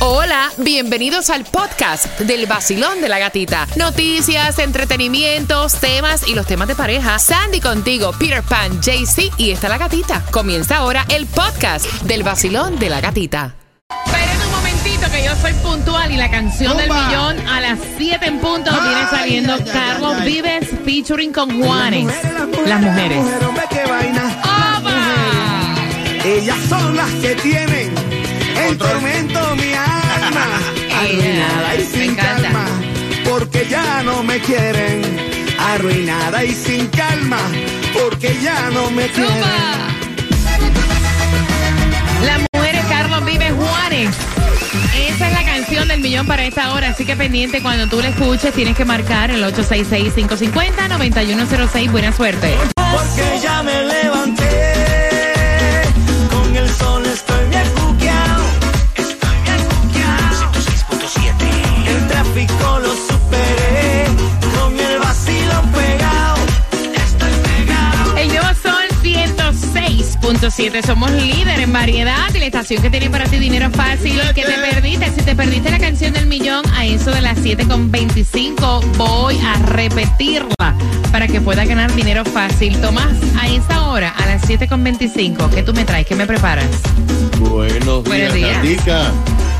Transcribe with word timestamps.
Hola, 0.00 0.50
bienvenidos 0.58 1.28
al 1.28 1.44
podcast 1.44 2.06
del 2.20 2.46
vacilón 2.46 3.00
de 3.00 3.08
la 3.08 3.18
gatita. 3.18 3.66
Noticias, 3.76 4.58
entretenimientos, 4.60 5.74
temas 5.74 6.26
y 6.28 6.34
los 6.34 6.46
temas 6.46 6.68
de 6.68 6.76
pareja. 6.76 7.18
Sandy 7.18 7.60
contigo, 7.60 8.12
Peter 8.18 8.42
Pan, 8.42 8.80
JC 8.80 9.32
y 9.38 9.50
está 9.50 9.68
la 9.68 9.76
gatita. 9.78 10.22
Comienza 10.30 10.76
ahora 10.76 11.04
el 11.08 11.26
podcast 11.26 11.84
del 12.02 12.22
vacilón 12.22 12.78
de 12.78 12.90
la 12.90 13.00
gatita. 13.00 13.56
Esperen 14.06 14.40
un 14.44 14.50
momentito 14.52 15.10
que 15.10 15.24
yo 15.24 15.34
soy 15.42 15.52
puntual 15.54 16.12
y 16.12 16.16
la 16.16 16.30
canción 16.30 16.76
del 16.76 16.86
Zumba. 16.86 17.06
millón 17.08 17.48
a 17.48 17.60
las 17.60 17.78
7 17.98 18.24
en 18.26 18.38
punto 18.38 18.70
viene 18.70 19.00
Ay, 19.00 19.06
saliendo 19.10 19.54
ay, 19.54 19.62
ay, 19.66 19.70
Carlos 19.72 20.12
ay, 20.14 20.20
ay. 20.20 20.32
Vives 20.32 20.68
featuring 20.84 21.32
con 21.32 21.60
Juanes. 21.60 22.14
Las 22.66 22.80
mujeres. 22.80 23.18
hombre, 23.44 23.64
qué 23.68 23.84
vaina. 23.90 24.42
¡Oba! 24.44 25.74
Ellas 26.24 26.56
son 26.68 26.94
las 26.96 27.10
que 27.14 27.34
tienen 27.36 27.94
en 28.56 28.78
tormento. 28.78 29.47
Arruinada 30.98 31.76
y 31.76 31.82
sin 31.82 32.16
calma. 32.16 32.64
Porque 33.24 33.66
ya 33.70 34.02
no 34.02 34.24
me 34.24 34.40
quieren. 34.40 35.02
Arruinada 35.56 36.44
y 36.44 36.52
sin 36.52 36.88
calma. 36.88 37.38
Porque 37.92 38.36
ya 38.42 38.68
no 38.70 38.90
me 38.90 39.06
quieren. 39.06 39.32
¡Zumba! 39.32 39.76
Las 42.24 42.40
mujeres 42.52 42.84
Carlos 42.88 43.24
Vives 43.24 43.52
Juanes. 43.52 44.16
Esa 44.96 45.28
es 45.28 45.32
la 45.32 45.44
canción 45.44 45.86
del 45.86 46.00
millón 46.00 46.26
para 46.26 46.44
esta 46.44 46.72
hora, 46.72 46.88
así 46.88 47.04
que 47.04 47.14
pendiente 47.14 47.62
cuando 47.62 47.86
tú 47.86 48.00
la 48.00 48.08
escuches 48.08 48.52
tienes 48.52 48.76
que 48.76 48.84
marcar 48.84 49.30
el 49.30 49.44
866-550-9106. 49.44 51.92
Buena 51.92 52.12
suerte. 52.12 52.56
Porque 52.74 53.38
ya 53.40 53.62
me 53.62 53.84
106.7. 70.58 70.84
Somos 70.84 71.12
líder 71.12 71.60
en 71.60 71.72
variedad 71.72 72.34
y 72.34 72.38
la 72.38 72.46
estación 72.46 72.82
que 72.82 72.90
tiene 72.90 73.08
para 73.10 73.26
ti 73.26 73.38
dinero 73.38 73.70
fácil. 73.70 74.20
Que 74.34 74.42
te 74.42 74.54
perdiste. 74.54 75.10
Si 75.12 75.22
te 75.22 75.36
perdiste 75.36 75.70
la 75.70 75.78
canción 75.78 76.12
del 76.12 76.26
millón, 76.26 76.64
a 76.74 76.84
eso 76.84 77.12
de 77.12 77.20
las 77.20 77.38
7.25 77.38 78.82
voy 78.96 79.38
a 79.38 79.54
repetirla 79.66 80.74
para 81.12 81.28
que 81.28 81.40
puedas 81.40 81.66
ganar 81.68 81.94
dinero 81.94 82.24
fácil. 82.24 82.76
Tomás, 82.80 83.16
a 83.40 83.46
esa 83.46 83.88
hora, 83.88 84.10
a 84.10 84.26
las 84.26 84.42
7.25, 84.48 85.48
¿qué 85.50 85.62
tú 85.62 85.72
me 85.72 85.84
traes? 85.84 86.06
¿Qué 86.06 86.16
me 86.16 86.26
preparas? 86.26 86.68
Buenos 87.38 88.02
Buenos 88.02 88.34
días, 88.34 88.62
días. 88.62 89.12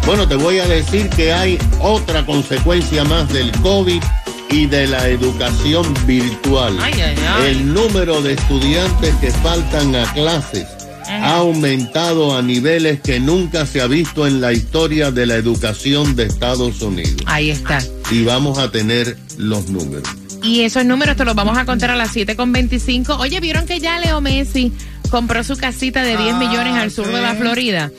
Bueno, 0.05 0.27
te 0.27 0.35
voy 0.35 0.59
a 0.59 0.67
decir 0.67 1.09
que 1.11 1.33
hay 1.33 1.59
otra 1.81 2.27
consecuencia 2.27 3.05
más 3.05 3.29
del 3.33 3.53
COVID 3.61 4.03
y 4.51 4.67
de 4.67 4.87
la 4.89 5.07
educación 5.09 5.87
virtual. 6.07 6.77
Ay, 6.81 6.95
ay, 6.95 7.17
ay. 7.25 7.51
El 7.51 7.73
número 7.73 8.21
de 8.21 8.33
estudiantes 8.33 9.15
que 9.17 9.31
faltan 9.31 9.95
a 9.95 10.11
clases 10.13 10.78
ha 11.09 11.37
aumentado 11.37 12.37
a 12.37 12.43
niveles 12.43 13.01
que 13.01 13.21
nunca 13.21 13.67
se 13.67 13.81
ha 13.81 13.87
visto 13.87 14.27
en 14.27 14.41
la 14.41 14.53
historia 14.53 15.11
de 15.11 15.27
la 15.27 15.37
educación 15.37 16.17
de 16.17 16.25
Estados 16.25 16.83
Unidos. 16.83 17.23
Ahí 17.27 17.51
está. 17.51 17.79
Y 18.11 18.25
vamos 18.25 18.59
a 18.59 18.71
tener 18.71 19.17
los 19.37 19.69
números. 19.69 20.09
Y 20.43 20.61
esos 20.61 20.85
números 20.85 21.17
te 21.17 21.25
los 21.25 21.35
vamos 21.35 21.59
a 21.59 21.65
contar 21.65 21.91
a 21.91 21.97
las 21.97 22.15
7.25. 22.15 23.19
Oye, 23.19 23.41
¿vieron 23.41 23.67
que 23.67 23.81
ya 23.81 23.99
Leo 23.99 24.21
Messi 24.21 24.73
compró 25.11 25.43
su 25.45 25.57
casita 25.57 26.03
de 26.03 26.17
10 26.17 26.37
millones 26.37 26.75
al 26.75 26.91
sur 26.91 27.07
de 27.07 27.21
la 27.21 27.35
Florida? 27.35 27.91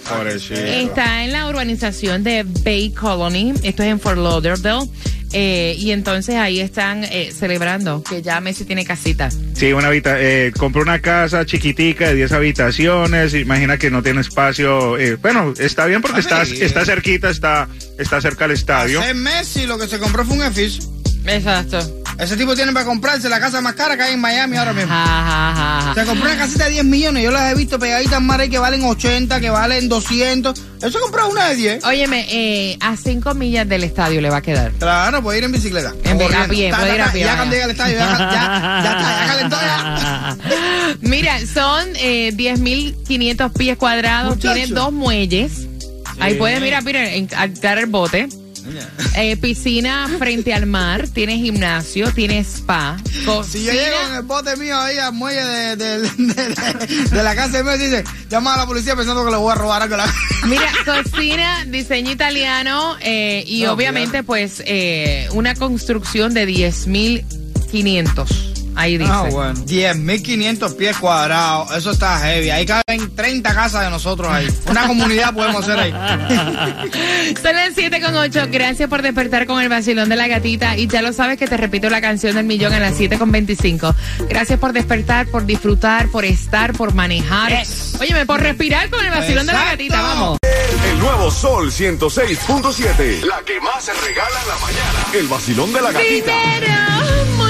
Está 0.51 1.23
en 1.23 1.31
la 1.31 1.47
urbanización 1.47 2.23
de 2.23 2.43
Bay 2.63 2.91
Colony. 2.91 3.53
Esto 3.63 3.83
es 3.83 3.89
en 3.89 3.99
Fort 3.99 4.17
Lauderdale. 4.17 4.89
Eh, 5.31 5.75
y 5.77 5.91
entonces 5.91 6.35
ahí 6.35 6.59
están 6.59 7.03
eh, 7.03 7.31
celebrando 7.37 8.01
que 8.03 8.23
ya 8.23 8.41
Messi 8.41 8.65
tiene 8.65 8.83
casita. 8.83 9.29
Sí, 9.53 9.71
una 9.73 9.89
habita 9.89 10.19
eh, 10.19 10.51
compró 10.57 10.81
una 10.81 11.01
casa 11.01 11.45
chiquitica 11.45 12.07
de 12.07 12.15
10 12.15 12.31
habitaciones. 12.31 13.35
Imagina 13.35 13.77
que 13.77 13.91
no 13.91 14.01
tiene 14.01 14.21
espacio. 14.21 14.97
eh, 14.97 15.15
bueno, 15.15 15.53
está 15.59 15.85
bien 15.85 16.01
porque 16.01 16.21
está, 16.21 16.41
está 16.43 16.83
cerquita, 16.83 17.29
está, 17.29 17.67
está 17.99 18.19
cerca 18.21 18.45
al 18.45 18.51
estadio. 18.51 19.01
Hace 19.01 19.13
Messi 19.13 19.65
lo 19.67 19.77
que 19.77 19.87
se 19.87 19.99
compró 19.99 20.25
fue 20.25 20.37
un 20.37 20.43
edificio. 20.43 20.83
Exacto. 21.27 21.98
Ese 22.19 22.35
tipo 22.35 22.53
tiene 22.53 22.73
para 22.73 22.85
comprarse 22.85 23.29
la 23.29 23.39
casa 23.39 23.61
más 23.61 23.75
cara 23.75 23.95
que 23.95 24.03
hay 24.03 24.13
en 24.13 24.19
Miami 24.19 24.57
ahora 24.57 24.73
mismo. 24.73 24.93
Se 25.95 26.05
compró 26.05 26.25
una 26.25 26.37
casita 26.37 26.65
de 26.65 26.71
10 26.71 26.83
millones. 26.83 27.23
Yo 27.23 27.31
las 27.31 27.49
he 27.49 27.55
visto 27.55 27.79
pegaditas 27.79 28.21
ahí 28.21 28.49
que 28.49 28.59
valen 28.59 28.83
80, 28.83 29.39
que 29.39 29.49
valen 29.49 29.87
200. 29.87 30.61
Él 30.81 30.91
se 30.91 30.99
compró 30.99 31.29
una 31.29 31.47
de 31.47 31.55
10. 31.55 31.85
Óyeme, 31.85 32.25
eh, 32.29 32.77
a 32.81 32.97
5 32.97 33.33
millas 33.35 33.69
del 33.69 33.85
estadio 33.85 34.19
le 34.19 34.29
va 34.29 34.37
a 34.37 34.41
quedar. 34.41 34.73
Claro, 34.73 35.23
puede 35.23 35.37
ir 35.37 35.43
en 35.45 35.53
bicicleta. 35.53 35.93
En 36.03 36.21
O 36.21 36.25
a 36.25 36.47
pie, 36.47 36.73
puede 36.73 36.95
ir 36.95 37.01
a 37.01 37.11
pie, 37.11 37.23
Ya 37.23 37.35
cuando 37.37 37.53
llega 37.53 37.65
al 37.65 37.71
estadio, 37.71 37.97
ya, 37.97 38.17
ya, 38.17 38.81
ya 38.83 38.91
está, 38.91 39.21
ya 39.21 39.27
calentó 39.27 39.57
ya. 39.61 40.37
Mira, 41.01 41.39
son 41.47 41.87
eh, 41.95 42.33
10.500 42.35 43.53
pies 43.53 43.77
cuadrados, 43.77 44.37
tiene 44.39 44.67
dos 44.67 44.91
muelles. 44.91 45.67
Ahí 46.19 46.35
puedes, 46.35 46.59
mira, 46.59 46.81
mira, 46.81 47.13
encargar 47.13 47.77
el 47.77 47.85
bote. 47.85 48.27
Eh, 49.15 49.37
piscina 49.37 50.09
frente 50.17 50.53
al 50.53 50.65
mar, 50.65 51.07
tiene 51.07 51.37
gimnasio, 51.37 52.11
tiene 52.13 52.39
spa, 52.43 52.97
Si 53.03 53.63
yo 53.63 53.71
llego 53.71 53.85
en 53.85 53.91
cocina. 53.93 54.17
el 54.17 54.23
bote 54.23 54.55
mío 54.57 54.77
ahí 54.79 54.97
al 54.97 55.13
muelle 55.13 55.43
de, 55.43 55.75
de, 55.75 55.99
de- 55.99 57.05
de 57.11 57.23
la 57.23 57.35
casa 57.35 57.57
de 57.57 57.63
Messi, 57.63 57.85
dice, 57.85 58.03
llama 58.29 58.53
a 58.53 58.57
la 58.57 58.65
policía 58.65 58.95
pensando 58.95 59.25
que 59.25 59.31
le 59.31 59.37
voy 59.37 59.51
a 59.51 59.55
robar 59.55 59.81
algo. 59.81 59.95
Mira, 60.47 60.71
cocina, 60.85 61.65
diseño 61.65 62.11
italiano 62.11 62.95
eh, 63.01 63.43
y 63.47 63.63
No, 63.63 63.73
obviamente 63.73 64.23
pues 64.23 64.61
eh, 64.65 65.27
una 65.33 65.55
construcción 65.55 66.33
de 66.33 66.47
10.500. 66.47 68.48
Ahí 68.79 68.97
dice. 68.97 69.11
Ah, 69.13 69.27
bueno. 69.29 69.59
10.500 69.65 70.77
pies 70.77 70.95
cuadrados. 70.95 71.75
Eso 71.75 71.91
está 71.91 72.17
heavy. 72.19 72.49
Ahí 72.49 72.65
caben 72.65 73.13
30 73.13 73.53
casas 73.53 73.83
de 73.83 73.89
nosotros 73.89 74.31
ahí. 74.31 74.47
Una 74.67 74.87
comunidad 74.87 75.33
podemos 75.33 75.67
hacer 75.67 75.77
ahí. 75.77 75.91
Son 77.41 77.55
las 77.55 77.73
7 77.75 77.99
con 77.99 78.15
8. 78.15 78.47
Gracias 78.49 78.87
por 78.87 79.01
despertar 79.01 79.47
con 79.47 79.61
el 79.61 79.67
vacilón 79.67 80.07
de 80.07 80.15
la 80.15 80.29
gatita. 80.29 80.77
Y 80.77 80.87
ya 80.87 81.01
lo 81.01 81.11
sabes 81.11 81.37
que 81.37 81.45
te 81.45 81.57
repito 81.57 81.89
la 81.89 81.99
canción 81.99 82.35
del 82.35 82.45
millón 82.45 82.71
a 82.71 82.79
las 82.79 82.95
7 82.95 83.17
con 83.17 83.33
25. 83.33 83.93
Gracias 84.29 84.57
por 84.57 84.71
despertar, 84.71 85.27
por 85.27 85.45
disfrutar, 85.45 86.07
por 86.07 86.23
estar, 86.23 86.71
por 86.71 86.93
manejar. 86.93 87.51
Yes. 87.59 87.97
Óyeme, 87.99 88.25
por 88.25 88.39
respirar 88.39 88.89
con 88.89 89.03
el 89.03 89.11
vacilón 89.11 89.45
de 89.45 89.51
la 89.51 89.65
gatita. 89.65 90.01
Vamos. 90.01 90.37
El 90.89 90.99
nuevo 90.99 91.29
Sol 91.29 91.69
106.7. 91.69 93.25
La 93.25 93.41
que 93.45 93.59
más 93.59 93.83
se 93.83 93.93
regala 93.93 94.41
en 94.41 94.47
la 94.47 94.55
mañana. 94.55 95.05
El 95.13 95.27
vacilón 95.27 95.73
de 95.73 95.81
la 95.81 95.91
gatita. 95.91 96.31
Dinero, 96.31 96.98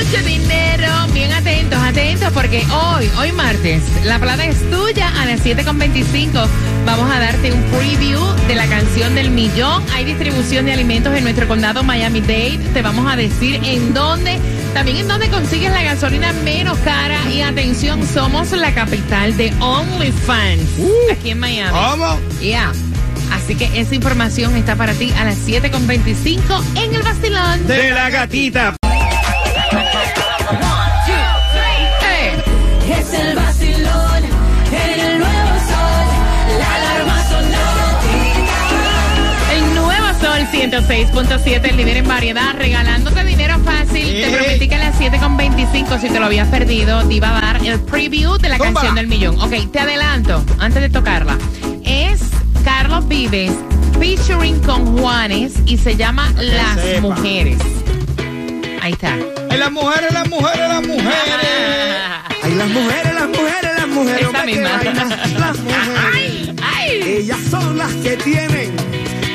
mucho 0.09 0.24
dinero. 0.24 0.88
Bien 1.14 1.31
atentos, 1.31 1.80
atentos, 1.80 2.31
porque 2.34 2.64
hoy, 2.72 3.09
hoy 3.20 3.31
martes, 3.31 3.84
la 4.06 4.18
plata 4.20 4.46
es 4.46 4.58
tuya 4.70 5.09
a 5.20 5.25
las 5.25 5.44
7.25. 5.46 6.47
Vamos 6.86 7.12
a 7.12 7.20
darte 7.20 7.52
un 7.52 7.62
preview 7.64 8.19
de 8.48 8.56
la 8.56 8.66
canción 8.68 9.14
del 9.14 9.30
millón. 9.30 9.84
Hay 9.94 10.06
distribución 10.06 10.66
de 10.66 10.74
alimentos 10.74 11.14
en 11.14 11.24
nuestro 11.24 11.48
condado 11.48 11.84
Miami-Dade. 11.84 12.59
Te 12.74 12.81
vamos 12.81 13.12
a 13.12 13.16
decir 13.16 13.59
en 13.64 13.94
dónde, 13.94 14.40
también 14.74 14.98
en 14.98 15.08
dónde 15.08 15.30
consigues 15.30 15.72
la 15.72 15.84
gasolina 15.84 16.34
menos 16.44 16.78
cara. 16.80 17.18
Y 17.31 17.42
atención, 17.42 18.06
somos 18.08 18.52
la 18.52 18.74
capital 18.74 19.36
de 19.38 19.53
OnlyFans, 19.59 20.69
aquí 21.12 21.31
en 21.31 21.40
Miami. 21.40 21.78
¿Cómo? 21.78 22.19
Ya. 22.42 22.72
Así 23.31 23.56
que 23.56 23.80
esa 23.80 23.94
información 23.94 24.56
está 24.56 24.75
para 24.75 24.94
ti 24.94 25.12
a 25.18 25.25
las 25.25 25.38
7.25 25.48 26.64
en 26.75 26.96
el 26.96 27.03
vacilón. 27.03 27.68
De 27.68 27.92
la 27.92 28.09
gatita. 28.09 28.75
106.7, 40.60 41.69
el 41.69 41.78
líder 41.78 41.98
en 41.98 42.07
variedad, 42.07 42.54
regalándote 42.56 43.24
dinero 43.24 43.57
fácil. 43.60 44.22
Te 44.22 44.30
prometí 44.30 44.68
que 44.68 44.75
a 44.75 44.78
las 44.80 45.00
7.25, 45.00 46.00
si 46.00 46.10
te 46.10 46.19
lo 46.19 46.25
habías 46.25 46.48
perdido, 46.50 47.04
te 47.07 47.13
iba 47.16 47.30
a 47.30 47.42
dar 47.42 47.66
el 47.66 47.80
preview 47.80 48.38
de 48.38 48.50
la 48.50 48.57
Tómala. 48.57 48.74
canción 48.74 48.95
del 48.95 49.07
millón. 49.07 49.39
Ok, 49.39 49.72
te 49.72 49.80
adelanto, 49.80 50.44
antes 50.60 50.81
de 50.81 50.89
tocarla. 50.89 51.38
Es 51.86 52.22
Carlos 52.63 53.07
Vives 53.07 53.54
featuring 54.00 54.60
con 54.62 54.98
Juanes 55.00 55.54
y 55.66 55.78
se 55.78 55.95
llama 55.95 56.31
Las 56.38 56.75
sepa. 56.80 57.01
Mujeres. 57.01 57.57
Ahí 58.81 58.92
está. 58.94 59.16
Las 59.57 59.72
mujeres, 59.72 60.12
las 60.13 60.28
mujeres, 60.30 60.69
las 60.69 60.88
mujeres. 60.88 61.10
Ay, 62.50 62.56
las 62.56 62.68
mujeres, 62.69 63.13
las 63.13 63.28
mujeres, 63.28 63.72
las 63.78 63.88
mujeres. 63.88 64.19
Esa 64.22 64.30
hombre, 64.30 64.46
misma. 64.46 64.69
vaina. 64.78 65.04
Las 65.40 65.60
mujeres. 65.60 66.00
¡Ay! 66.13 66.56
¡Ay! 66.63 67.01
Ellas 67.06 67.38
son 67.50 67.78
las 67.78 67.92
que 67.94 68.18
tienen 68.18 68.75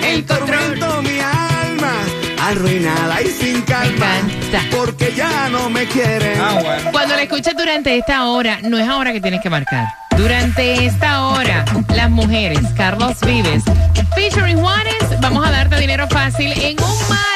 El 0.04 0.24
tormento 0.24 1.02
mi 1.02 1.20
alma. 1.20 1.92
Arruinada 2.40 3.22
y 3.22 3.26
sin 3.28 3.62
calma. 3.62 4.06
Porque 4.76 5.12
ya 5.16 5.48
no 5.48 5.70
me 5.70 5.86
quieren. 5.86 6.40
Ah, 6.40 6.58
bueno. 6.62 6.90
Cuando 6.92 7.14
la 7.14 7.22
escuches 7.22 7.54
durante 7.56 7.96
esta 7.96 8.24
hora, 8.26 8.58
no 8.62 8.78
es 8.78 8.88
ahora 8.88 9.12
que 9.12 9.20
tienes 9.20 9.40
que 9.40 9.50
marcar. 9.50 9.86
Durante 10.16 10.86
esta 10.86 11.26
hora, 11.26 11.64
las 11.94 12.10
mujeres, 12.10 12.60
Carlos 12.76 13.16
Vives, 13.20 13.64
featuring 14.14 14.58
Juanes, 14.58 15.20
vamos 15.20 15.44
a 15.44 15.50
dinero 15.84 16.06
fácil 16.08 16.52
en 16.52 16.80
un 16.82 17.08
martes 17.08 17.33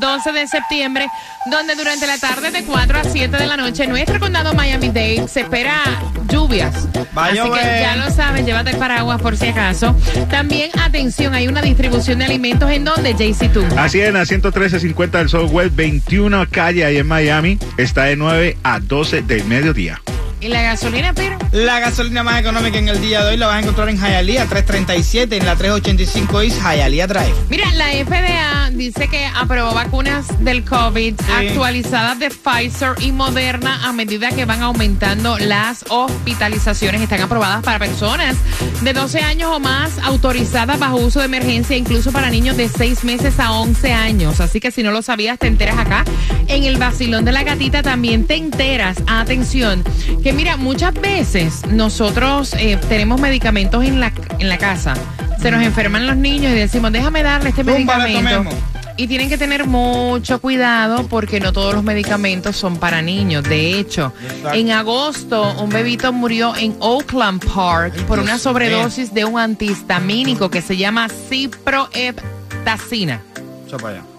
12 0.00 0.32
de 0.32 0.46
septiembre, 0.48 1.06
donde 1.50 1.74
durante 1.74 2.06
la 2.06 2.18
tarde 2.18 2.50
de 2.50 2.64
4 2.64 2.98
a 2.98 3.04
7 3.04 3.36
de 3.36 3.46
la 3.46 3.56
noche, 3.56 3.84
en 3.84 3.90
nuestro 3.90 4.18
condado 4.18 4.54
Miami-Dade 4.54 5.28
se 5.28 5.40
espera 5.40 5.82
lluvias. 6.28 6.88
Así 7.14 7.36
que 7.36 7.80
ya 7.80 7.96
lo 7.96 8.10
saben, 8.10 8.46
llévate 8.46 8.70
el 8.70 8.76
paraguas 8.76 9.20
por 9.20 9.36
si 9.36 9.48
acaso. 9.48 9.94
También, 10.30 10.70
atención, 10.80 11.34
hay 11.34 11.48
una 11.48 11.62
distribución 11.62 12.18
de 12.18 12.24
alimentos 12.24 12.70
en 12.70 12.84
donde, 12.84 13.12
JC 13.12 13.52
tú. 13.52 13.64
Así 13.76 14.00
en 14.00 14.14
la 14.14 14.24
11350 14.24 15.18
del 15.18 15.28
Southwest 15.28 15.76
21 15.76 16.46
calle 16.50 16.84
ahí 16.84 16.96
en 16.96 17.06
Miami. 17.06 17.58
Está 17.76 18.04
de 18.04 18.16
9 18.16 18.56
a 18.62 18.80
12 18.80 19.22
del 19.22 19.44
mediodía. 19.44 20.00
¿Y 20.40 20.48
la 20.48 20.62
gasolina, 20.62 21.12
pero? 21.14 21.36
La 21.52 21.80
gasolina 21.80 22.22
más 22.22 22.40
económica 22.40 22.78
en 22.78 22.88
el 22.88 23.00
día 23.02 23.22
de 23.22 23.32
hoy 23.32 23.36
la 23.36 23.48
vas 23.48 23.56
a 23.56 23.60
encontrar 23.60 23.90
en 23.90 23.98
Hialeah 23.98 24.46
337 24.46 25.36
en 25.36 25.44
la 25.44 25.54
385 25.54 26.40
East 26.40 26.62
Hialeah 26.62 27.06
Drive. 27.06 27.34
Mira, 27.50 27.70
la 27.74 27.88
FDA 27.88 28.70
dice 28.70 29.08
que 29.08 29.26
aprobó 29.26 29.74
vacunas 29.74 30.26
del 30.42 30.64
COVID 30.64 31.14
actualizadas 31.30 32.18
de 32.18 32.30
Pfizer 32.30 32.94
y 33.00 33.12
Moderna 33.12 33.86
a 33.86 33.92
medida 33.92 34.30
que 34.30 34.46
van 34.46 34.62
aumentando 34.62 35.38
las 35.38 35.84
hospitalizaciones. 35.88 37.02
Están 37.02 37.20
aprobadas 37.20 37.62
para 37.62 37.78
personas 37.78 38.36
de 38.80 38.92
12 38.94 39.20
años 39.20 39.50
o 39.54 39.60
más, 39.60 39.98
autorizadas 39.98 40.78
bajo 40.78 40.96
uso 40.96 41.18
de 41.18 41.26
emergencia, 41.26 41.76
incluso 41.76 42.12
para 42.12 42.30
niños 42.30 42.56
de 42.56 42.68
6 42.68 43.04
meses 43.04 43.38
a 43.40 43.52
11 43.52 43.92
años. 43.92 44.40
Así 44.40 44.58
que 44.60 44.70
si 44.70 44.82
no 44.82 44.90
lo 44.90 45.02
sabías, 45.02 45.38
te 45.38 45.48
enteras 45.48 45.78
acá. 45.78 46.04
En 46.46 46.64
el 46.64 46.78
vacilón 46.78 47.26
de 47.26 47.32
la 47.32 47.42
gatita 47.42 47.82
también 47.82 48.24
te 48.24 48.36
enteras, 48.36 48.96
atención, 49.06 49.84
que 50.22 50.29
mira, 50.32 50.56
muchas 50.56 50.94
veces 50.94 51.66
nosotros 51.66 52.54
eh, 52.54 52.78
tenemos 52.88 53.20
medicamentos 53.20 53.84
en 53.84 54.00
la, 54.00 54.12
en 54.38 54.48
la 54.48 54.56
casa. 54.58 54.94
Se 55.40 55.50
nos 55.50 55.62
enferman 55.62 56.06
los 56.06 56.16
niños 56.16 56.52
y 56.52 56.56
decimos, 56.56 56.92
déjame 56.92 57.22
darle 57.22 57.50
este 57.50 57.64
medicamento. 57.64 58.50
Y 58.96 59.06
tienen 59.06 59.28
que 59.30 59.38
tener 59.38 59.66
mucho 59.66 60.40
cuidado 60.42 61.06
porque 61.08 61.40
no 61.40 61.54
todos 61.54 61.74
los 61.74 61.82
medicamentos 61.82 62.54
son 62.56 62.76
para 62.76 63.00
niños. 63.00 63.44
De 63.44 63.78
hecho, 63.78 64.12
Exacto. 64.22 64.58
en 64.58 64.70
agosto 64.72 65.54
un 65.58 65.70
bebito 65.70 66.12
murió 66.12 66.54
en 66.54 66.76
Oakland 66.80 67.42
Park 67.46 67.94
por 68.02 68.18
una 68.18 68.32
Dios 68.32 68.42
sobredosis 68.42 69.14
de 69.14 69.24
un 69.24 69.38
antihistamínico 69.38 70.50
que 70.50 70.60
se 70.60 70.76
llama 70.76 71.08
ciproheptacina. 71.08 73.22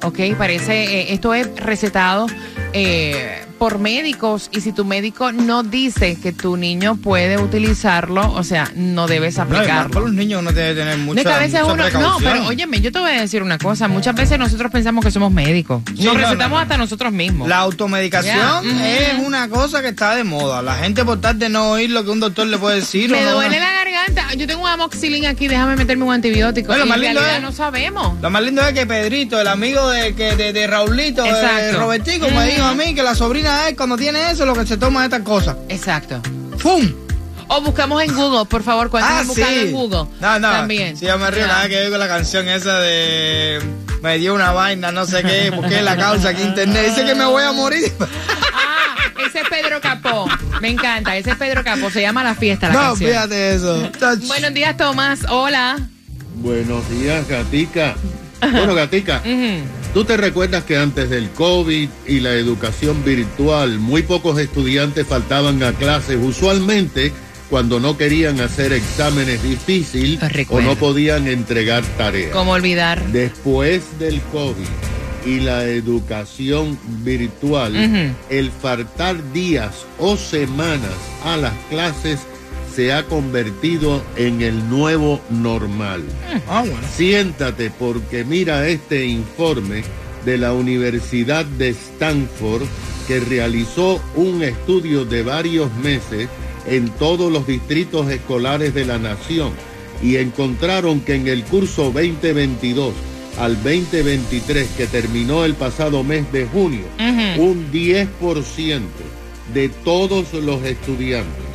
Ok, 0.02 0.20
parece, 0.38 1.02
eh, 1.02 1.14
esto 1.14 1.34
es 1.34 1.54
recetado 1.58 2.28
eh, 2.74 3.44
por 3.62 3.78
médicos 3.78 4.50
y 4.52 4.62
si 4.62 4.72
tu 4.72 4.86
médico 4.86 5.32
no 5.32 5.62
dice 5.62 6.18
que 6.20 6.32
tu 6.32 6.58
niño 6.58 6.96
puede 6.96 7.38
utilizarlo, 7.38 8.34
o 8.34 8.44
sea, 8.44 8.72
no 8.76 9.06
debes 9.06 9.38
No, 9.38 9.44
aplicarlo. 9.44 9.92
para 9.92 10.06
los 10.08 10.16
niños 10.16 10.42
uno 10.42 10.52
debe 10.52 10.74
tener 10.74 10.98
mucha, 10.98 11.20
De 11.20 11.24
que 11.24 11.32
a 11.32 11.38
veces 11.38 11.62
mucha 11.62 11.74
uno. 11.74 11.90
No, 12.00 12.18
pero 12.18 12.48
óyeme, 12.48 12.82
yo 12.82 12.92
te 12.92 12.98
voy 12.98 13.12
a 13.12 13.22
decir 13.22 13.44
una 13.44 13.60
cosa. 13.60 13.88
Muchas 13.88 14.16
veces 14.16 14.40
nosotros 14.40 14.72
pensamos 14.72 15.06
que 15.06 15.12
somos 15.12 15.32
médicos. 15.32 15.84
Sí, 15.96 16.06
Nos 16.06 16.16
no, 16.16 16.22
recetamos 16.22 16.50
no, 16.50 16.56
no. 16.56 16.58
hasta 16.58 16.78
nosotros 16.78 17.14
mismos. 17.14 17.48
La 17.48 17.58
automedicación 17.58 18.68
es 18.82 19.20
una 19.24 19.48
cosa 19.48 19.84
que 19.84 19.90
está 19.90 20.16
de 20.16 20.24
moda. 20.24 20.64
La 20.64 20.74
gente 20.78 21.06
por 21.06 21.22
tal 21.22 21.38
de 21.38 21.50
no 21.50 21.70
oír 21.70 21.92
lo 21.92 22.04
que 22.04 22.10
un 22.10 22.20
doctor 22.20 22.48
le 22.48 22.58
puede 22.58 22.78
decir. 22.78 23.12
Me 23.12 23.22
o 23.22 23.30
no- 23.30 23.36
duele 23.36 23.60
la 23.60 23.74
Yo 24.38 24.48
tengo 24.48 24.64
un 24.64 24.68
amoxicilin 24.70 25.26
aquí, 25.26 25.48
déjame 25.48 25.76
meterme 25.76 26.04
un 26.06 26.14
antibiótico. 26.14 26.74
Y 26.74 26.78
más 26.86 26.98
en 26.98 27.02
lindo 27.02 27.20
realidad 27.20 27.38
es- 27.38 27.42
no 27.44 27.52
sabemos. 27.52 28.20
Lo 28.22 28.30
más 28.30 28.42
lindo 28.42 28.62
es 28.66 28.74
que 28.74 28.86
Pedrito, 28.86 29.40
el 29.40 29.48
amigo 29.48 29.88
de, 29.90 30.16
que, 30.16 30.36
de, 30.36 30.54
de 30.54 30.68
Raulito, 30.68 31.24
de 31.24 31.30
Exacto. 31.30 31.80
Robertico, 31.80 32.28
me 32.30 32.48
dijo 32.48 32.64
a 32.64 32.74
mí 32.74 32.94
que 32.96 33.04
la 33.04 33.14
sobrina 33.16 33.68
es 33.70 33.76
cuando 33.76 33.98
tiene 33.98 34.32
eso 34.32 34.46
lo 34.46 34.54
que 34.56 34.66
se 34.66 34.78
toma 34.78 35.04
estas 35.06 35.22
cosas. 35.22 35.58
Exacto. 35.70 36.22
¡Fum! 36.58 36.92
O 37.48 37.60
buscamos 37.62 38.02
en 38.02 38.16
Google, 38.16 38.46
por 38.46 38.64
favor, 38.64 38.90
cuando 38.90 39.10
Ah, 39.12 39.24
buscando 39.26 39.52
sí. 39.62 39.68
en 39.68 39.72
Google. 39.74 40.06
No, 40.22 40.40
no. 40.40 40.50
También. 40.52 40.96
Sí, 40.96 41.06
yo 41.06 41.18
me 41.18 41.30
río 41.30 41.42
Ya. 41.42 41.48
nada 41.48 41.68
que 41.70 41.76
ver 41.76 41.90
con 41.90 42.00
la 42.00 42.08
canción 42.08 42.48
esa 42.48 42.80
de 42.80 43.60
me 44.02 44.18
dio 44.18 44.34
una 44.34 44.52
vaina, 44.54 44.92
no 44.94 45.06
sé 45.06 45.22
qué, 45.22 45.50
busqué 45.50 45.82
la 45.82 45.98
causa 45.98 46.30
aquí 46.30 46.42
en 46.44 46.48
internet, 46.50 46.86
dice 46.88 47.06
que 47.06 47.14
me 47.14 47.26
voy 47.26 47.44
a 47.44 47.52
morir. 47.52 47.92
Ah, 48.54 48.96
ese 49.28 49.40
es 49.42 49.50
Pedro 49.50 49.80
Capó. 49.82 50.28
Me 50.62 50.70
encanta, 50.70 51.18
ese 51.18 51.32
es 51.32 51.36
Pedro 51.38 51.64
Capó. 51.64 51.90
Se 51.90 52.02
llama 52.02 52.24
La 52.24 52.36
Fiesta, 52.36 52.68
la 52.68 52.74
no, 52.74 52.80
canción. 52.80 53.10
fíjate 53.10 53.56
eso. 53.56 53.90
Touch. 54.00 54.28
Buenos 54.28 54.54
días, 54.54 54.78
Tomás. 54.78 55.20
Hola. 55.28 55.80
Buenos 56.36 56.88
días, 56.92 57.28
Gatica. 57.28 57.96
Bueno, 58.40 58.76
Gatica. 58.76 59.22
¿tú 59.94 60.04
te 60.06 60.18
recuerdas 60.18 60.64
que 60.64 60.78
antes 60.78 61.10
del 61.10 61.30
COVID 61.32 61.90
y 62.08 62.20
la 62.20 62.34
educación 62.34 63.04
virtual, 63.04 63.80
muy 63.80 64.04
pocos 64.04 64.40
estudiantes 64.40 65.08
faltaban 65.08 65.62
a 65.64 65.74
clases, 65.74 66.18
usualmente 66.22 67.12
cuando 67.50 67.80
no 67.80 67.98
querían 67.98 68.40
hacer 68.40 68.72
exámenes 68.72 69.44
difíciles 69.44 70.20
o 70.50 70.62
no 70.62 70.76
podían 70.76 71.28
entregar 71.28 71.84
tareas? 71.98 72.32
¿Cómo 72.32 72.52
olvidar? 72.52 73.04
Después 73.08 74.00
del 74.00 74.22
COVID 74.32 74.68
y 75.26 75.40
la 75.40 75.66
educación 75.66 76.78
virtual, 77.04 77.76
el 78.30 78.52
faltar 78.52 79.32
días 79.34 79.86
o 80.00 80.18
semanas 80.18 80.96
a 81.24 81.38
las 81.38 81.54
clases 81.70 82.20
se 82.76 82.94
ha 82.94 83.06
convertido 83.06 84.02
en 84.16 84.42
el 84.42 84.70
nuevo 84.70 85.20
normal. 85.30 86.04
Ah, 86.48 86.62
bueno. 86.62 86.88
Siéntate 86.96 87.70
porque 87.70 88.24
mira 88.24 88.68
este 88.68 89.06
informe 89.06 89.84
de 90.26 90.38
la 90.38 90.54
Universidad 90.54 91.46
de 91.46 91.70
Stanford 91.70 92.64
que 93.08 93.20
realizó 93.20 94.02
un 94.16 94.42
estudio 94.44 95.04
de 95.06 95.24
varios 95.24 95.74
meses 95.76 96.30
en 96.66 96.90
todos 96.92 97.32
los 97.32 97.48
distritos 97.48 98.10
escolares 98.10 98.74
de 98.74 98.86
la 98.86 99.00
nación 99.00 99.52
y 100.02 100.18
encontraron 100.18 101.02
que 101.02 101.16
en 101.16 101.28
el 101.28 101.44
curso 101.44 101.92
2022 101.92 102.94
al 103.40 103.56
2023 103.56 104.70
que 104.78 104.88
terminó 104.88 105.46
el 105.46 105.56
pasado 105.56 106.04
mes 106.04 106.32
de 106.32 106.46
junio, 106.46 106.86
un 107.38 107.72
10% 107.72 108.82
de 109.54 109.70
todos 109.70 110.34
los 110.34 110.64
estudiantes 110.64 111.52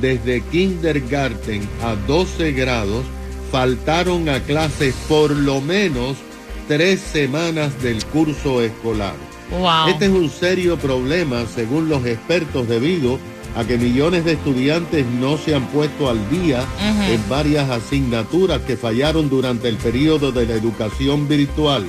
desde 0.00 0.40
kindergarten 0.42 1.68
a 1.82 1.94
12 2.06 2.52
grados 2.52 3.04
faltaron 3.50 4.28
a 4.28 4.40
clases 4.40 4.94
por 5.08 5.30
lo 5.30 5.60
menos 5.60 6.16
tres 6.66 7.00
semanas 7.00 7.82
del 7.82 8.04
curso 8.06 8.62
escolar. 8.62 9.14
Wow. 9.50 9.88
Este 9.88 10.04
es 10.04 10.10
un 10.10 10.28
serio 10.28 10.76
problema 10.76 11.46
según 11.46 11.88
los 11.88 12.04
expertos 12.04 12.68
debido 12.68 13.14
a 13.14 13.18
que 13.64 13.78
millones 13.78 14.24
de 14.24 14.32
estudiantes 14.32 15.06
no 15.06 15.36
se 15.36 15.54
han 15.54 15.66
puesto 15.68 16.08
al 16.08 16.30
día 16.30 16.64
en 16.80 17.28
varias 17.28 17.68
asignaturas 17.70 18.60
que 18.62 18.76
fallaron 18.76 19.28
durante 19.28 19.68
el 19.68 19.76
periodo 19.76 20.32
de 20.32 20.46
la 20.46 20.54
educación 20.54 21.26
virtual. 21.28 21.86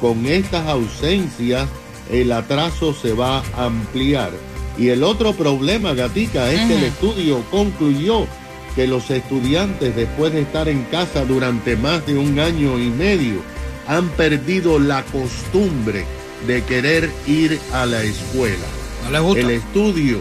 Con 0.00 0.26
estas 0.26 0.66
ausencias 0.66 1.68
el 2.10 2.32
atraso 2.32 2.92
se 2.94 3.12
va 3.12 3.38
a 3.56 3.66
ampliar. 3.66 4.30
Y 4.76 4.88
el 4.88 5.02
otro 5.02 5.32
problema, 5.32 5.94
Gatica, 5.94 6.50
es 6.50 6.60
que 6.66 6.76
el 6.76 6.84
estudio 6.84 7.42
concluyó 7.50 8.26
que 8.74 8.86
los 8.86 9.10
estudiantes 9.10 9.94
después 9.94 10.32
de 10.32 10.40
estar 10.40 10.68
en 10.68 10.82
casa 10.84 11.24
durante 11.24 11.76
más 11.76 12.06
de 12.06 12.16
un 12.16 12.38
año 12.40 12.78
y 12.78 12.88
medio 12.88 13.42
han 13.86 14.08
perdido 14.10 14.78
la 14.78 15.02
costumbre 15.04 16.04
de 16.46 16.62
querer 16.64 17.10
ir 17.26 17.60
a 17.72 17.86
la 17.86 18.02
escuela. 18.02 18.66
No 19.04 19.10
les 19.10 19.22
gusta. 19.22 19.40
El 19.40 19.50
estudio 19.50 20.18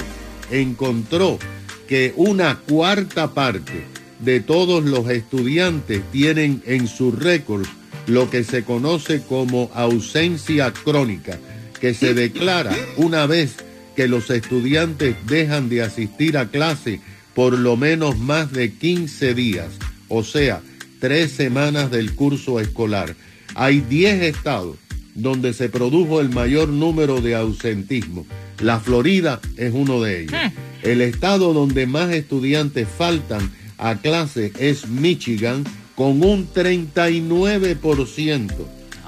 encontró 0.52 1.40
que 1.88 2.14
una 2.16 2.60
cuarta 2.60 3.34
parte 3.34 3.86
de 4.20 4.40
todos 4.40 4.84
los 4.84 5.10
estudiantes 5.10 6.02
tienen 6.12 6.62
en 6.66 6.88
su 6.88 7.12
récord 7.12 7.66
lo 8.08 8.30
que 8.30 8.44
se 8.44 8.64
conoce 8.64 9.22
como 9.24 9.72
ausencia 9.74 10.72
crónica, 10.72 11.40
que 11.80 11.94
se 11.94 12.14
declara 12.14 12.76
una 12.98 13.26
vez 13.26 13.56
que 13.96 14.08
los 14.08 14.30
estudiantes 14.30 15.16
dejan 15.28 15.70
de 15.70 15.82
asistir 15.82 16.38
a 16.38 16.50
clase 16.50 17.02
por 17.34 17.58
lo 17.58 17.78
menos 17.78 18.18
más 18.18 18.52
de 18.52 18.74
15 18.74 19.34
días, 19.34 19.70
o 20.10 20.24
sea, 20.24 20.62
tres 21.00 21.32
semanas 21.32 21.90
del 21.92 22.14
curso 22.14 22.60
escolar. 22.60 23.16
Hay 23.56 23.82
10 23.82 24.24
estados 24.24 24.78
donde 25.16 25.54
se 25.54 25.70
produjo 25.70 26.22
el 26.22 26.30
mayor 26.30 26.70
número 26.70 27.22
de 27.22 27.36
ausentismo. 27.36 28.26
La 28.60 28.80
Florida 28.80 29.40
es 29.58 29.74
uno 29.74 30.02
de 30.02 30.22
ellos. 30.22 30.36
El 30.84 31.02
estado 31.02 31.54
donde 31.54 31.86
más 31.88 32.12
estudiantes 32.12 32.88
faltan 32.88 33.52
a 33.78 33.96
clase 33.96 34.52
es 34.60 34.88
Michigan 34.88 35.64
con 35.96 36.24
un 36.24 36.48
39% 36.52 38.52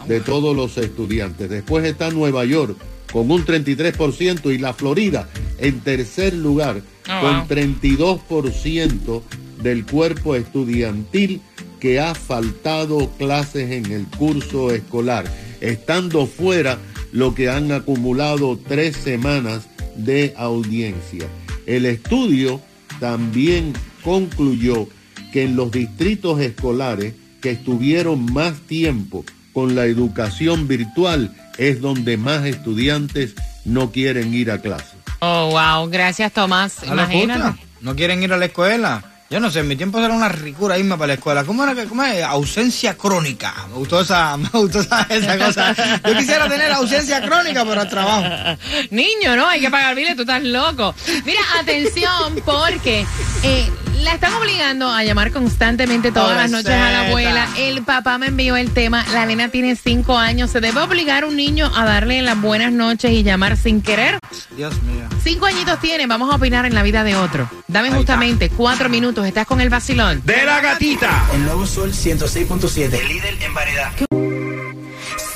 de 0.07 0.19
todos 0.19 0.55
los 0.55 0.77
estudiantes. 0.77 1.50
Después 1.50 1.86
está 1.86 2.10
Nueva 2.12 2.45
York 2.45 2.77
con 3.12 3.29
un 3.31 3.45
33% 3.45 4.53
y 4.53 4.57
la 4.57 4.74
Florida 4.74 5.29
en 5.60 5.79
tercer 5.81 6.33
lugar 6.33 6.81
Oh, 7.10 7.22
con 7.22 7.38
wow. 7.39 7.48
32% 7.48 9.22
del 9.62 9.86
cuerpo 9.86 10.36
estudiantil 10.36 11.41
que 11.79 12.00
ha 12.00 12.15
faltado 12.15 13.10
clases 13.17 13.72
en 13.72 13.91
el 13.91 14.05
curso 14.05 14.72
escolar, 14.72 15.25
estando 15.63 16.27
fuera 16.27 16.77
lo 17.12 17.34
que 17.34 17.50
han 17.50 17.72
acumulado 17.72 18.60
tres 18.67 18.96
semanas 18.96 19.67
de 19.96 20.34
audiencia. 20.38 21.27
El 21.65 21.86
estudio 21.86 22.62
también 23.00 23.74
concluyó 24.03 24.88
que 25.32 25.43
en 25.43 25.55
los 25.55 25.72
distritos 25.72 26.39
escolares 26.41 27.13
que 27.41 27.51
estuvieron 27.51 28.32
más 28.32 28.60
tiempo 28.62 29.25
con 29.53 29.75
la 29.75 29.86
educación 29.86 30.67
virtual 30.67 31.36
es 31.58 31.82
donde 31.82 32.17
más 32.17 32.46
estudiantes 32.46 33.36
no 33.65 33.91
quieren 33.91 34.34
ir 34.34 34.51
a 34.51 34.60
clase. 34.60 34.96
Oh, 35.20 35.51
wow. 35.51 35.89
Gracias, 35.89 36.34
Tomás. 36.34 36.77
¿No 36.86 36.96
les 36.96 37.05
Imagínate. 37.05 37.62
¿No 37.82 37.96
quieren 37.96 38.24
ir 38.24 38.34
a 38.34 38.38
la 38.38 38.46
escuela? 38.46 39.12
Yo 39.30 39.39
no 39.39 39.50
sé, 39.50 39.62
en 39.62 39.68
mi 39.68 39.75
tiempo 39.75 40.00
era 40.00 40.13
una 40.13 40.30
ricura 40.30 40.77
irme 40.77 40.96
para 40.96 41.08
la 41.08 41.13
escuela. 41.15 41.44
¿Cómo 41.44 41.63
era 41.63 41.74
que, 41.74 41.86
cómo 41.86 42.03
es? 42.03 42.24
Ausencia 42.24 42.96
crónica. 42.96 43.53
Me 43.70 43.77
gustó 43.77 44.01
esa, 44.01 44.38
me 44.38 44.50
gustó 44.50 44.82
esa, 44.82 45.38
cosa. 45.38 45.75
Yo 46.06 46.18
quisiera 46.18 46.48
tener 46.48 46.72
ausencia 46.72 47.22
crónica, 47.22 47.65
pero 47.65 47.82
al 47.82 47.89
trabajo. 47.89 48.60
Niño, 48.92 49.36
¿no? 49.36 49.48
Hay 49.48 49.62
que 49.62 49.72
pagar 49.72 49.96
biles, 49.96 50.15
tú 50.15 50.22
estás 50.22 50.44
loco. 50.44 50.94
Mira, 51.25 51.42
atención, 51.60 52.36
porque 52.46 53.06
eh, 53.44 53.70
la 54.03 54.13
están 54.13 54.33
obligando 54.33 54.89
a 54.89 55.03
llamar 55.03 55.31
constantemente 55.31 56.12
todas 56.12 56.36
las 56.36 56.51
noches 56.51 56.72
a 56.72 56.91
la 56.91 57.07
abuela. 57.07 57.48
El 57.57 57.83
papá 57.83 58.17
me 58.17 58.27
envió 58.27 58.55
el 58.57 58.72
tema. 58.72 59.05
La 59.13 59.25
nena 59.25 59.50
tiene 59.50 59.75
cinco 59.75 60.17
años. 60.17 60.51
¿Se 60.51 60.60
debe 60.60 60.81
obligar 60.81 61.24
a 61.24 61.27
un 61.27 61.36
niño 61.36 61.72
a 61.74 61.86
darle 61.86 62.22
las 62.22 62.39
buenas 62.39 62.72
noches 62.72 63.12
y 63.12 63.24
llamar 63.24 63.57
sin 63.57 63.81
querer? 63.81 64.19
Dios 64.55 64.74
mío. 64.83 65.03
Cinco 65.24 65.45
añitos 65.45 65.79
tiene. 65.79 66.05
Vamos 66.07 66.31
a 66.31 66.36
opinar 66.36 66.65
en 66.65 66.75
la 66.75 66.83
vida 66.83 67.03
de 67.03 67.15
otro. 67.15 67.50
Dame 67.67 67.89
Ahí 67.89 67.95
justamente 67.95 68.50
cuatro 68.50 68.89
minutos. 68.89 69.25
Estás 69.25 69.48
con 69.48 69.62
el 69.62 69.69
vacilón. 69.69 70.22
De 70.25 70.43
la 70.43 70.60
gatita. 70.62 71.25
El 71.33 71.45
nuevo 71.45 71.65
Sol 71.65 71.91
106.7, 71.91 72.93
el 72.93 73.07
líder 73.07 73.38
en 73.41 73.53
variedad. 73.53 73.91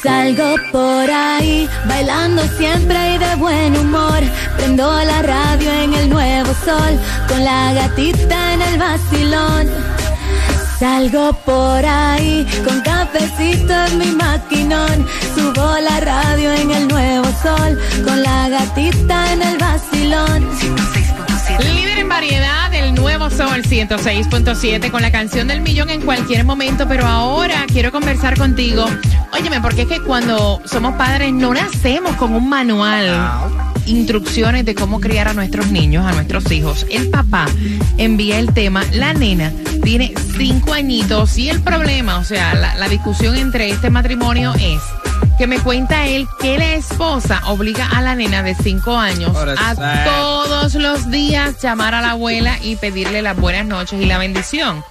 Salgo 0.03 0.55
por 0.71 1.09
ahí, 1.09 1.67
bailando 1.87 2.43
siempre 2.57 3.15
y 3.15 3.17
de 3.17 3.35
buen 3.35 3.75
humor. 3.77 4.19
Prendo 4.55 4.91
la 5.03 5.21
radio 5.23 5.71
en 5.71 5.93
el 5.93 6.09
nuevo 6.09 6.53
sol, 6.63 6.99
con 7.27 7.43
la 7.43 7.73
gatita 7.73 8.53
en 8.53 8.61
el 8.61 8.77
vacilón. 8.77 9.67
Salgo 10.79 11.33
por 11.43 11.83
ahí, 11.83 12.45
con 12.63 12.79
cafecito 12.81 13.73
en 13.73 13.97
mi 13.97 14.11
maquinón. 14.11 15.07
Subo 15.33 15.79
la 15.79 15.99
radio 15.99 16.53
en 16.53 16.69
el 16.69 16.87
nuevo 16.87 17.25
sol, 17.41 17.79
con 18.05 18.21
la 18.21 18.49
gatita 18.49 19.33
en 19.33 19.41
el 19.41 19.57
vacilón. 19.57 20.56
Sol 23.57 23.63
106.7 23.63 24.91
con 24.91 25.01
la 25.01 25.11
canción 25.11 25.47
del 25.47 25.61
millón 25.61 25.89
en 25.89 26.01
cualquier 26.01 26.45
momento, 26.45 26.87
pero 26.87 27.07
ahora 27.07 27.65
quiero 27.67 27.91
conversar 27.91 28.37
contigo. 28.37 28.85
Óyeme, 29.33 29.61
porque 29.61 29.83
es 29.83 29.87
que 29.87 29.99
cuando 29.99 30.61
somos 30.65 30.93
padres 30.93 31.33
no 31.33 31.55
nacemos 31.55 32.15
con 32.17 32.35
un 32.35 32.47
manual, 32.47 33.66
instrucciones 33.87 34.65
de 34.65 34.75
cómo 34.75 34.99
criar 34.99 35.27
a 35.27 35.33
nuestros 35.33 35.71
niños, 35.71 36.05
a 36.05 36.13
nuestros 36.13 36.51
hijos. 36.51 36.85
El 36.89 37.09
papá 37.09 37.45
envía 37.97 38.39
el 38.39 38.53
tema, 38.53 38.83
la 38.93 39.13
nena 39.13 39.51
tiene 39.83 40.13
cinco 40.37 40.73
añitos 40.73 41.37
y 41.37 41.49
el 41.49 41.61
problema, 41.61 42.19
o 42.19 42.23
sea, 42.23 42.53
la, 42.55 42.75
la 42.75 42.89
discusión 42.89 43.35
entre 43.35 43.69
este 43.69 43.89
matrimonio 43.89 44.53
es 44.55 44.81
que 45.37 45.47
me 45.47 45.59
cuenta 45.59 46.07
él 46.07 46.27
que 46.39 46.57
la 46.57 46.73
esposa 46.73 47.41
obliga 47.45 47.87
a 47.87 48.01
la 48.01 48.15
nena 48.15 48.41
de 48.41 48.55
cinco 48.55 48.97
años 48.97 49.35
a 49.35 49.75
todos 50.05 50.73
los 50.75 51.11
días 51.11 51.61
llamar 51.61 51.93
a 51.93 52.01
la 52.01 52.11
abuela 52.11 52.57
y 52.61 52.75
pedirle 52.75 53.21
las 53.21 53.37
buenas 53.37 53.65
noches 53.65 54.01
y 54.01 54.05
la 54.05 54.17
bendición. 54.17 54.83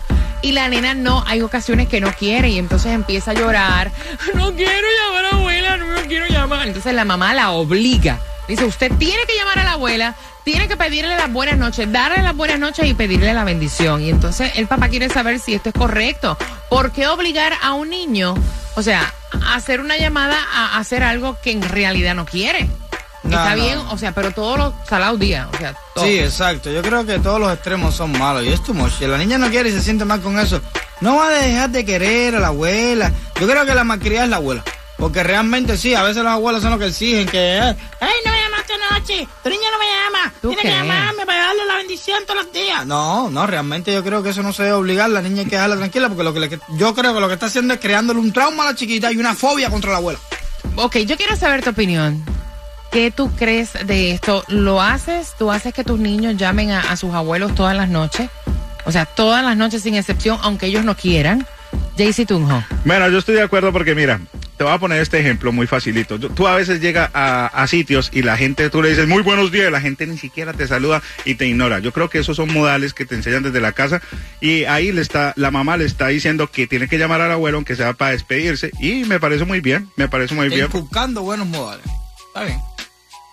Y 0.43 0.53
la 0.53 0.69
nena 0.69 0.95
no, 0.95 1.25
hay 1.27 1.43
ocasiones 1.43 1.89
que 1.89 2.01
no 2.01 2.13
quiere 2.13 2.51
y 2.51 2.59
entonces 2.59 2.93
empieza 2.93 3.33
a 3.33 3.35
llorar. 3.35 3.91
No 4.35 4.53
quiero 4.55 4.87
llamar 5.03 5.25
a 5.25 5.31
la 5.33 5.39
abuela, 5.39 5.77
no 5.79 6.03
quiero 6.07 6.27
llamar. 6.27 6.67
Entonces 6.67 6.95
la 6.95 7.05
mamá 7.05 7.35
la 7.35 7.51
obliga. 7.51 8.21
Dice, 8.49 8.65
usted 8.65 8.93
tiene 8.99 9.23
que 9.27 9.37
llamar 9.37 9.59
a 9.59 9.65
la 9.65 9.73
abuela, 9.73 10.15
tiene 10.45 10.69
que 10.69 10.77
pedirle 10.77 11.17
las 11.17 11.33
buenas 11.33 11.59
noches, 11.59 11.91
darle 11.91 12.23
las 12.23 12.37
buenas 12.37 12.59
noches 12.59 12.87
y 12.87 12.95
pedirle 12.95 13.35
la 13.35 13.45
bendición. 13.45 14.03
Y 14.03 14.11
entonces 14.11 14.53
el 14.57 14.67
papá 14.67 14.89
quiere 14.89 15.09
saber 15.09 15.41
si 15.41 15.55
esto 15.55 15.71
es 15.71 15.75
correcto. 15.75 16.39
¿Por 16.71 16.93
qué 16.93 17.07
obligar 17.09 17.53
a 17.63 17.73
un 17.73 17.91
niño, 17.91 18.35
o 18.77 18.83
sea, 18.83 19.13
a 19.45 19.55
hacer 19.55 19.81
una 19.81 19.97
llamada 19.97 20.39
a 20.53 20.79
hacer 20.79 21.03
algo 21.03 21.37
que 21.43 21.51
en 21.51 21.63
realidad 21.63 22.15
no 22.15 22.27
quiere? 22.27 22.69
No, 23.25 23.37
Está 23.37 23.57
no, 23.57 23.63
bien, 23.63 23.79
o 23.79 23.99
sea, 23.99 24.13
pero 24.13 24.31
todos 24.31 24.57
los 24.57 24.75
salados 24.89 25.19
días, 25.19 25.49
o 25.53 25.57
sea, 25.59 25.75
todo. 25.95 26.05
Sí, 26.05 26.19
exacto. 26.19 26.71
Yo 26.71 26.81
creo 26.83 27.05
que 27.05 27.19
todos 27.19 27.41
los 27.41 27.53
extremos 27.53 27.95
son 27.95 28.13
malos. 28.13 28.45
Y 28.45 28.49
es 28.53 28.69
much. 28.69 28.93
Si 28.99 29.07
la 29.07 29.19
niña 29.19 29.37
no 29.37 29.51
quiere 29.51 29.69
y 29.69 29.73
se 29.73 29.83
siente 29.83 30.05
mal 30.05 30.21
con 30.21 30.39
eso, 30.39 30.61
no 31.01 31.17
va 31.17 31.29
a 31.29 31.31
dejar 31.31 31.71
de 31.71 31.85
querer 31.85 32.37
a 32.37 32.41
la 32.41 32.49
abuela. 32.49 33.11
Yo 33.41 33.49
creo 33.49 33.67
que 33.67 33.75
la 33.75 33.83
malcriada 33.83 34.25
es 34.25 34.31
la 34.31 34.37
abuela. 34.37 34.63
Porque 34.99 35.23
realmente 35.23 35.77
sí, 35.77 35.95
a 35.95 36.03
veces 36.03 36.23
los 36.23 36.33
abuelos 36.33 36.63
son 36.63 36.71
los 36.71 36.81
que 36.81 36.87
exigen 36.87 37.29
que, 37.29 37.59
eh, 37.59 37.77
ay, 38.01 38.15
no 38.25 38.33
me 38.33 38.41
llamaste 38.43 38.73
anoche, 38.73 39.29
tu 39.45 39.51
niña 39.51 39.69
no 39.71 39.79
me 39.79 39.85
llama, 39.85 40.33
¿Tú 40.41 40.49
tiene 40.49 40.63
que 40.63 40.69
llamarme 40.71 41.27
para 41.27 41.39
darle 41.47 41.67
la 41.67 41.77
bendición 41.77 42.19
todos 42.27 42.45
los 42.45 42.53
días. 42.53 42.87
No, 42.87 43.29
no, 43.29 43.47
realmente 43.47 43.93
yo 43.93 44.03
creo 44.03 44.23
que 44.23 44.31
eso 44.31 44.43
no 44.43 44.55
se 44.55 44.63
debe 44.63 44.75
obligar, 44.75 45.11
la 45.11 45.21
niña 45.21 45.41
hay 45.43 45.47
que 45.49 45.57
dejarla 45.57 45.77
tranquila, 45.77 46.09
porque 46.09 46.25
lo 46.25 46.33
que 46.33 46.41
le- 46.41 46.61
yo 46.79 46.95
creo 46.95 47.13
que 47.15 47.21
lo 47.21 47.29
que 47.29 47.35
está 47.35 47.47
haciendo 47.47 47.75
es 47.75 47.81
creándole 47.81 48.21
un 48.21 48.33
trauma 48.33 48.63
a 48.63 48.67
la 48.69 48.75
chiquita 48.75 49.13
y 49.13 49.19
una 49.19 49.35
fobia 49.35 49.69
contra 49.69 49.91
la 49.91 49.99
abuela. 49.99 50.19
Ok, 50.77 50.97
yo 50.99 51.17
quiero 51.19 51.37
saber 51.37 51.63
tu 51.63 51.71
opinión. 51.71 52.25
¿Qué 52.91 53.11
tú 53.11 53.31
crees 53.37 53.73
de 53.87 54.13
esto? 54.13 54.45
¿Lo 54.49 54.81
haces? 54.81 55.35
¿Tú 55.39 55.51
haces 55.53 55.75
que 55.75 55.85
tus 55.85 55.99
niños 55.99 56.37
llamen 56.39 56.71
a, 56.71 56.81
a 56.93 56.97
sus 56.97 57.13
abuelos 57.13 57.55
todas 57.55 57.77
las 57.77 57.91
noches? 57.91 58.31
O 58.87 58.93
sea, 58.93 59.05
todas 59.05 59.45
las 59.45 59.57
noches 59.59 59.83
sin 59.83 59.95
excepción, 59.95 60.39
aunque 60.43 60.67
ellos 60.67 60.85
no 60.85 60.95
quieran. 60.97 61.47
Jaycee 61.99 62.25
Tunjo. 62.27 62.63
Bueno, 62.85 63.09
yo 63.11 63.19
estoy 63.19 63.35
de 63.35 63.43
acuerdo 63.43 63.73
porque 63.73 63.95
mira, 63.95 64.21
te 64.57 64.65
voy 64.65 64.73
a 64.73 64.79
poner 64.79 65.01
este 65.01 65.19
ejemplo 65.19 65.53
muy 65.53 65.67
facilito. 65.67 66.19
Tú, 66.19 66.47
a 66.47 66.55
veces 66.55 66.81
llegas 66.81 67.11
a, 67.15 67.47
a 67.47 67.67
sitios 67.67 68.11
y 68.13 68.23
la 68.23 68.37
gente, 68.37 68.71
tú 68.71 68.83
le 68.83 68.91
dices 68.91 69.07
muy 69.07 69.23
buenos 69.23 69.53
días, 69.53 69.71
la 69.71 69.81
gente 69.81 70.07
ni 70.07 70.19
siquiera 70.19 70.53
te 70.53 70.67
saluda 70.67 71.03
y 71.25 71.35
te 71.35 71.47
ignora. 71.47 71.79
Yo 71.79 71.93
creo 71.93 72.09
que 72.09 72.19
esos 72.19 72.37
son 72.37 72.53
modales 72.53 72.95
que 72.95 73.05
te 73.05 73.15
enseñan 73.15 73.43
desde 73.43 73.61
la 73.61 73.73
casa 73.73 74.01
y 74.41 74.65
ahí 74.65 74.93
le 74.93 75.03
está, 75.03 75.33
la 75.37 75.51
mamá 75.51 75.77
le 75.77 75.85
está 75.85 76.09
diciendo 76.09 76.51
que 76.51 76.67
tiene 76.67 76.89
que 76.89 76.99
llamar 76.99 77.21
al 77.21 77.33
abuelo 77.33 77.59
aunque 77.59 77.77
sea 77.77 77.93
para 77.93 78.13
despedirse 78.13 78.71
y 78.81 79.05
me 79.05 79.21
parece 79.21 79.45
muy 79.45 79.61
bien, 79.61 79.91
me 79.97 80.09
parece 80.09 80.35
muy 80.35 80.49
bien. 80.49 80.67
Inculcando 80.67 81.23
buenos 81.23 81.47
modales. 81.47 81.87
Está 82.29 82.45
bien. 82.45 82.76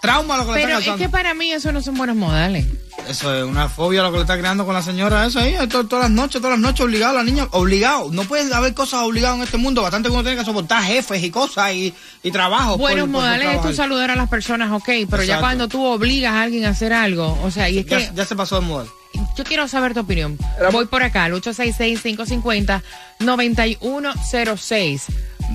Trauma 0.03 0.35
lo 0.37 0.45
que 0.45 0.51
le 0.51 0.55
Pero 0.57 0.67
está 0.67 0.79
es 0.79 0.85
causando. 0.85 1.05
que 1.05 1.09
para 1.09 1.33
mí 1.33 1.51
eso 1.53 1.71
no 1.71 1.81
son 1.81 1.95
buenos 1.95 2.17
modales. 2.17 2.65
Eso 3.07 3.33
es 3.35 3.43
una 3.45 3.69
fobia 3.69 4.03
lo 4.03 4.11
que 4.11 4.17
le 4.17 4.23
está 4.23 4.37
creando 4.37 4.65
con 4.65 4.73
la 4.75 4.81
señora 4.81 5.25
eso 5.25 5.39
ahí, 5.39 5.55
to- 5.69 5.85
todas 5.87 6.03
las 6.03 6.11
noches, 6.11 6.41
todas 6.41 6.51
las 6.51 6.59
noches 6.59 6.81
obligado 6.85 7.13
a 7.13 7.17
la 7.19 7.23
niña, 7.23 7.47
obligado. 7.51 8.09
No 8.11 8.23
puede 8.25 8.53
haber 8.53 8.73
cosas 8.73 9.01
obligadas 9.03 9.37
en 9.37 9.43
este 9.43 9.55
mundo, 9.57 9.81
bastante 9.81 10.09
que 10.09 10.13
uno 10.13 10.21
tiene 10.23 10.37
que 10.37 10.43
soportar 10.45 10.83
jefes 10.83 11.23
y 11.23 11.31
cosas 11.31 11.71
y, 11.73 11.93
y 12.21 12.31
trabajo. 12.31 12.77
Buenos 12.77 13.05
por- 13.07 13.13
por 13.13 13.21
su 13.21 13.27
modales 13.27 13.59
es 13.59 13.65
ahí. 13.65 13.73
saludar 13.75 14.11
a 14.11 14.15
las 14.17 14.27
personas, 14.27 14.71
ok, 14.73 14.89
pero 15.09 15.23
ya 15.23 15.39
cuando 15.39 15.69
tú 15.69 15.81
obligas 15.85 16.33
a 16.33 16.41
alguien 16.43 16.65
a 16.65 16.69
hacer 16.71 16.91
algo, 16.91 17.39
o 17.41 17.49
sea, 17.49 17.69
y 17.69 17.79
es 17.79 17.85
que 17.85 18.09
Ya, 18.13 18.25
se 18.25 18.35
pasó 18.35 18.59
de 18.59 18.67
modal. 18.67 18.87
yo 19.37 19.43
quiero 19.45 19.69
saber 19.69 19.93
tu 19.93 20.01
opinión. 20.01 20.37
Voy 20.73 20.85
por 20.85 21.01
acá, 21.01 21.23
al 21.23 21.33
866-550-9106. 23.81 25.01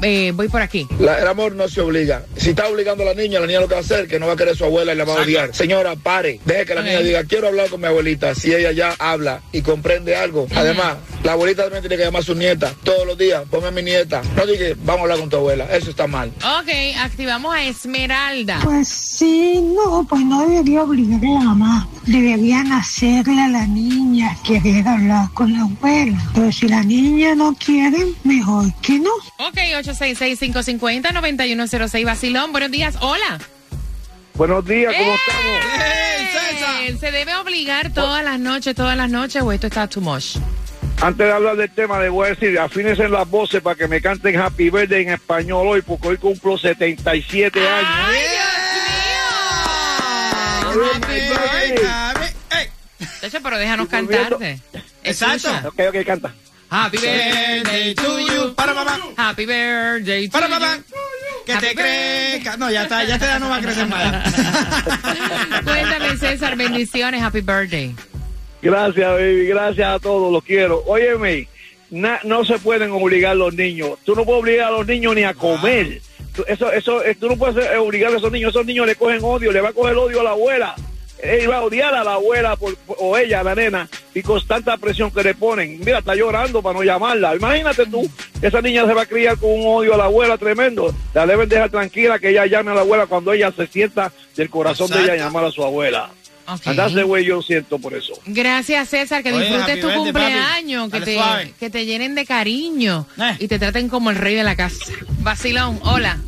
Eh, 0.03 0.33
voy 0.35 0.49
por 0.49 0.63
aquí. 0.63 0.87
La- 1.01 1.19
el 1.21 1.27
amor 1.27 1.55
no 1.55 1.69
se 1.69 1.81
obliga. 1.81 2.23
Si 2.37 2.51
está 2.51 2.69
obligando 2.69 3.03
a 3.03 3.07
la 3.07 3.15
niña, 3.15 3.41
la 3.41 3.47
niña 3.47 3.61
lo 3.61 3.69
que 3.69 3.75
va 3.75 3.81
a 3.81 3.85
hacer, 3.85 4.07
que 4.09 4.19
no 4.21 4.27
va 4.27 4.35
a 4.35 4.37
querer 4.37 4.55
a 4.55 4.57
su 4.57 4.65
abuela 4.65 4.93
y 4.93 4.97
la 4.97 5.05
va 5.05 5.15
a 5.19 5.23
odiar. 5.23 5.55
Señora, 5.55 5.97
pare. 5.97 6.41
Deje 6.45 6.67
que 6.67 6.75
la 6.75 6.83
niña 6.83 7.01
diga, 7.01 7.25
quiero 7.25 7.49
hablar 7.49 7.69
con 7.69 7.81
mi 7.81 7.87
abuelita. 7.87 8.35
Si 8.35 8.53
ella 8.55 8.73
ya 8.73 8.95
habla 8.99 9.41
y 9.53 9.63
comprende 9.63 10.15
algo. 10.17 10.47
Además, 10.55 10.97
la 11.25 11.33
abuelita 11.33 11.63
también 11.65 11.83
tiene 11.83 11.97
que 11.97 12.05
llamar 12.05 12.23
a 12.23 12.25
su 12.25 12.35
nieta 12.35 12.73
todos 12.85 13.07
los 13.07 13.19
días. 13.19 13.43
Ponme 13.51 13.69
a 13.69 13.71
mi 13.71 13.83
nieta. 13.83 14.23
No 14.37 14.47
diga, 14.47 14.67
vamos 14.85 15.01
a 15.01 15.03
hablar 15.03 15.19
con 15.19 15.29
tu 15.31 15.37
abuela. 15.37 15.65
Eso 15.77 15.91
está 15.91 16.07
mal. 16.07 16.31
Ok, 16.61 16.69
activamos 17.01 17.55
a 17.55 17.65
Esmeralda. 17.65 18.61
Pues 18.63 18.89
sí, 18.89 19.61
no, 19.61 20.07
pues 20.09 20.23
no 20.25 20.47
debería 20.49 20.83
obligar 20.83 21.21
a 21.25 21.35
la 21.35 21.41
mamá. 21.41 21.89
Deberían 22.07 22.73
hacerle 22.73 23.41
a 23.43 23.49
la 23.49 23.67
niña 23.67 24.37
querer 24.47 24.87
hablar 24.87 25.29
con 25.35 25.53
la 25.53 25.63
abuela. 25.63 26.19
Pero 26.35 26.53
si 26.53 26.69
la 26.69 26.83
niña 26.83 27.35
no 27.35 27.55
quiere, 27.55 27.99
mejor 28.25 28.73
que 28.81 28.99
no. 28.99 29.11
Ok, 29.39 29.59
866-550-9106. 29.89 32.05
Basilón, 32.05 32.53
buenos 32.53 32.71
días. 32.71 32.97
Hola. 33.01 33.39
Buenos 34.35 34.65
días, 34.65 34.95
¿cómo 34.97 35.15
¡Eh! 35.15 36.97
¿Se 37.01 37.11
debe 37.11 37.35
obligar 37.37 37.93
todas 37.93 38.25
las 38.25 38.39
noches, 38.39 38.73
todas 38.75 38.97
las 38.97 39.11
noches 39.11 39.43
o 39.43 39.51
esto 39.51 39.67
está 39.67 39.89
too 39.89 40.01
much? 40.01 40.37
Antes 41.01 41.27
de 41.27 41.33
hablar 41.33 41.57
del 41.57 41.71
tema, 41.71 42.01
le 42.01 42.09
voy 42.09 42.27
a 42.27 42.29
decir, 42.31 42.59
afínense 42.59 43.09
las 43.09 43.29
voces 43.29 43.61
para 43.61 43.77
que 43.77 43.89
me 43.89 44.01
canten 44.01 44.39
Happy 44.39 44.71
Birthday 44.71 45.03
en 45.03 45.11
español 45.11 45.67
hoy, 45.67 45.83
porque 45.83 46.09
hoy 46.09 46.17
cumplo 46.19 46.57
77 46.57 47.69
años. 47.69 47.91
¡Ay, 47.95 48.21
Dios 48.31 48.43
mío! 53.01 53.09
Chacho, 53.21 53.39
pero 53.43 53.59
déjanos 53.59 53.89
cantarte. 53.89 54.61
Exacto. 55.03 55.51
Ok, 55.69 55.81
ok, 55.89 55.97
canta. 56.07 56.33
Happy 56.71 56.99
birthday 56.99 57.95
to 57.95 58.19
you. 58.21 58.55
Para 58.55 58.75
papá. 58.75 58.99
Happy 59.17 59.47
birthday 59.47 60.29
to 60.29 60.33
Para 60.33 60.49
papá. 60.49 60.79
Que 61.47 61.53
Happy 61.53 61.67
te 61.69 61.75
crezca. 61.75 62.57
No, 62.59 62.71
ya 62.71 62.83
está, 62.83 63.05
ya 63.05 63.19
te 63.19 63.25
ya 63.25 63.39
no 63.39 63.49
va 63.49 63.57
a 63.57 63.61
crecer 63.61 63.87
más. 63.87 64.35
Cuéntame, 65.65 66.17
César, 66.19 66.57
bendiciones. 66.57 67.23
Happy 67.23 67.41
birthday. 67.41 67.95
Gracias, 68.61 69.11
baby, 69.13 69.47
gracias 69.47 69.89
a 69.89 69.99
todos, 69.99 70.31
los 70.33 70.43
quiero. 70.45 70.83
Óyeme, 70.87 71.49
na- 71.91 72.21
no 72.25 72.45
se 72.45 72.59
pueden 72.59 72.91
obligar 72.91 73.33
a 73.33 73.35
los 73.37 73.55
niños. 73.55 73.93
Tú 74.05 74.15
no 74.15 74.25
puedes 74.25 74.41
obligar 74.43 74.69
a 74.69 74.71
los 74.73 74.87
niños 74.87 75.15
ni 75.15 75.25
a 75.25 75.33
comer. 75.33 76.03
Tú- 76.35 76.45
Eso, 76.47 76.71
eso, 76.73 77.03
eh, 77.05 77.15
tú 77.15 77.29
no 77.29 77.37
puedes 77.37 77.65
eh, 77.65 77.77
obligar 77.79 78.13
a 78.13 78.19
esos 78.19 78.31
niños. 78.33 78.51
Esos 78.51 78.67
niños 78.67 78.87
le 78.87 78.95
cogen 78.97 79.21
odio, 79.23 79.53
le 79.53 79.61
va 79.61 79.71
a 79.71 79.73
coger 79.73 79.97
odio 79.97 80.21
a 80.21 80.25
la 80.25 80.31
abuela. 80.31 80.75
él 81.23 81.51
va 81.51 81.57
a 81.57 81.63
odiar 81.63 81.95
a 81.95 82.05
la 82.05 82.13
abuela 82.15 82.55
por- 82.57 82.77
por- 82.77 82.97
o 83.01 83.17
ella, 83.17 83.43
la 83.43 83.55
nena, 83.55 83.89
y 84.15 84.23
con 84.23 84.45
tanta 84.47 84.77
presión 84.77 85.11
que 85.11 85.23
le 85.23 85.35
ponen. 85.35 85.79
Mira, 85.81 85.99
está 85.99 86.15
llorando 86.15 86.63
para 86.63 86.79
no 86.79 86.85
llamarla. 86.85 87.37
Imagínate 87.37 87.87
tú, 87.87 88.09
esa 88.41 88.61
niña 88.61 88.87
se 88.87 88.95
va 88.95 89.03
a 89.03 89.07
criar 89.07 89.37
con 89.39 89.51
un 89.51 89.67
odio 89.67 89.95
a 89.95 89.97
la 89.97 90.05
abuela 90.05 90.39
tremendo. 90.39 90.95
La 91.15 91.27
deben 91.27 91.49
dejar 91.49 91.71
tranquila 91.71 92.19
que 92.19 92.31
ella 92.31 92.47
llame 92.47 92.71
a 92.73 92.75
la 92.75 92.81
abuela 92.81 93.07
cuando 93.07 93.33
ella 93.33 93.53
se 93.53 93.67
sienta 93.67 94.13
del 94.37 94.51
corazón 94.51 94.91
de 94.91 95.03
ella 95.03 95.17
llamar 95.17 95.45
a 95.45 95.51
su 95.51 95.63
abuela. 95.63 96.11
Ok. 96.47 96.67
Andarse 96.67 97.03
güey, 97.03 97.27
yo 97.27 97.43
siento 97.43 97.79
por 97.79 97.93
eso. 97.93 98.15
Gracias, 98.25 98.89
César, 98.89 99.23
que 99.23 99.33
Oye, 99.33 99.45
disfrutes 99.45 99.81
tu 99.81 99.93
cumpleaños, 99.93 100.91
que 100.91 101.01
te, 101.03 101.21
que 101.61 101.69
te 101.69 101.85
llenen 101.85 102.15
de 102.15 102.25
cariño 102.25 103.07
y 103.39 103.49
te 103.49 103.59
traten 103.59 103.89
como 103.89 104.11
el 104.11 104.17
rey 104.17 104.35
de 104.35 104.45
la 104.45 104.57
casa. 104.57 104.87
Vacilón, 105.21 105.79
hola. 105.83 106.19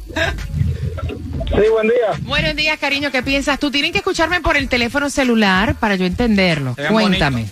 Sí, 1.49 1.69
buen 1.71 1.89
día. 1.89 2.21
Buenos 2.23 2.55
días, 2.55 2.79
cariño, 2.79 3.11
¿qué 3.11 3.23
piensas? 3.23 3.59
Tú 3.59 3.71
tienes 3.71 3.93
que 3.93 3.99
escucharme 3.99 4.41
por 4.41 4.57
el 4.57 4.69
teléfono 4.69 5.09
celular 5.09 5.75
para 5.77 5.97
yo 5.97 6.05
entenderlo. 6.05 6.77
Cuéntame. 6.91 7.47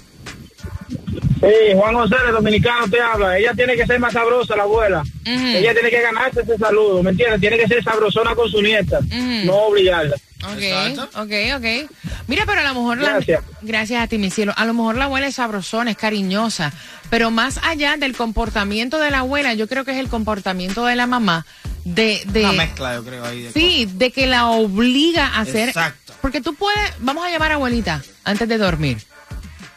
Sí, 1.41 1.75
Juan 1.75 1.95
González, 1.95 2.33
dominicano, 2.33 2.89
te 2.89 3.01
habla. 3.01 3.39
Ella 3.39 3.53
tiene 3.55 3.77
que 3.77 3.87
ser 3.87 4.01
más 4.01 4.13
sabrosa, 4.13 4.57
la 4.57 4.65
abuela. 4.65 5.03
Ella 5.25 5.73
tiene 5.73 5.91
que 5.91 6.01
ganarse 6.01 6.41
ese 6.41 6.57
saludo, 6.57 7.03
¿me 7.03 7.11
entiendes? 7.11 7.41
Tiene 7.41 7.59
que 7.59 7.67
ser 7.67 7.83
sabrosona 7.83 8.35
con 8.35 8.51
su 8.51 8.61
nieta, 8.63 8.99
no 9.45 9.55
obligarla. 9.55 10.17
Ok, 10.45 10.99
ok, 11.17 11.33
ok. 11.57 11.91
Mira, 12.29 12.45
pero 12.47 12.61
a 12.61 12.65
lo 12.65 12.75
mejor 12.75 12.99
la... 12.99 13.11
Gracias. 13.15 13.43
Gracias 13.61 14.03
a 14.03 14.07
ti, 14.07 14.19
mi 14.19 14.31
cielo. 14.31 14.53
A 14.57 14.65
lo 14.67 14.75
mejor 14.75 14.97
la 14.97 15.07
abuela 15.07 15.27
es 15.27 15.35
sabrosona, 15.35 15.91
es 15.91 15.97
cariñosa, 15.97 16.73
pero 17.11 17.31
más 17.31 17.59
allá 17.65 17.97
del 17.97 18.17
comportamiento 18.17 18.99
de 18.99 19.11
la 19.11 19.21
abuela, 19.21 19.55
yo 19.55 19.67
creo 19.67 19.85
que 19.85 19.91
es 19.91 19.99
el 19.99 20.09
comportamiento 20.09 20.87
de 20.87 20.95
la 20.95 21.07
mamá 21.09 21.45
de... 21.85 22.23
de 22.27 22.41
Una 22.45 22.53
mezcla, 22.53 22.95
yo 22.95 23.05
creo, 23.05 23.25
ahí. 23.25 23.43
De 23.43 23.53
Sí, 23.53 23.89
de 23.93 24.13
que 24.13 24.27
la 24.29 24.47
obliga 24.47 25.27
a 25.27 25.41
hacer. 25.41 25.71
Exacto. 25.71 26.15
Porque 26.21 26.41
tú 26.41 26.55
puedes, 26.55 26.93
vamos 27.01 27.27
a 27.27 27.31
llamar 27.31 27.53
a 27.53 27.55
abuelita 27.57 28.03
antes 28.25 28.49
de 28.49 28.59
dormir. 28.59 28.99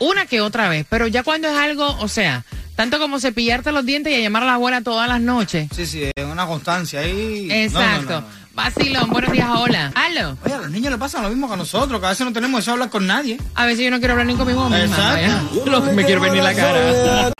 Una 0.02 0.26
que 0.26 0.42
otra 0.42 0.68
vez, 0.68 0.84
pero 0.90 1.06
ya 1.06 1.22
cuando 1.22 1.48
es 1.48 1.56
algo, 1.56 1.96
o 2.00 2.08
sea, 2.08 2.44
tanto 2.76 2.98
como 2.98 3.20
cepillarte 3.20 3.72
los 3.72 3.86
dientes 3.86 4.12
y 4.12 4.16
a 4.16 4.20
llamar 4.20 4.42
a 4.42 4.46
la 4.48 4.54
abuela 4.56 4.82
todas 4.82 5.08
las 5.08 5.22
noches. 5.22 5.70
Sí, 5.76 5.86
sí, 5.86 6.10
es 6.16 6.26
una 6.26 6.48
constancia 6.48 7.02
ahí. 7.02 7.48
Exacto. 7.52 8.10
No, 8.10 8.22
no, 8.22 8.22
no, 8.22 8.28
no. 8.28 8.42
Vacilón, 8.56 9.10
buenos 9.12 9.32
días, 9.32 9.48
hola. 9.56 9.92
Aló. 9.94 10.40
Oye, 10.44 10.56
a 10.56 10.58
los 10.58 10.72
niños 10.72 10.92
le 10.92 10.98
pasa 10.98 11.22
lo 11.22 11.30
mismo 11.30 11.48
que 11.48 11.54
a 11.54 11.58
nosotros, 11.58 12.00
que 12.00 12.06
a 12.08 12.10
veces 12.10 12.26
no 12.26 12.34
tenemos 12.34 12.62
eso 12.62 12.72
de 12.72 12.74
hablar 12.74 12.90
con 12.90 13.06
nadie. 13.06 13.38
A 13.54 13.68
veces 13.68 13.86
yo 13.86 13.92
no 13.92 14.00
quiero 14.00 14.14
hablar 14.14 14.26
ni 14.26 14.34
conmigo 14.34 14.68
misma. 14.72 15.22
Exacto. 15.22 15.86
que 15.86 15.92
me 15.92 16.04
quiero 16.04 16.22
venir 16.22 16.42
la 16.42 16.56
cara. 16.56 17.32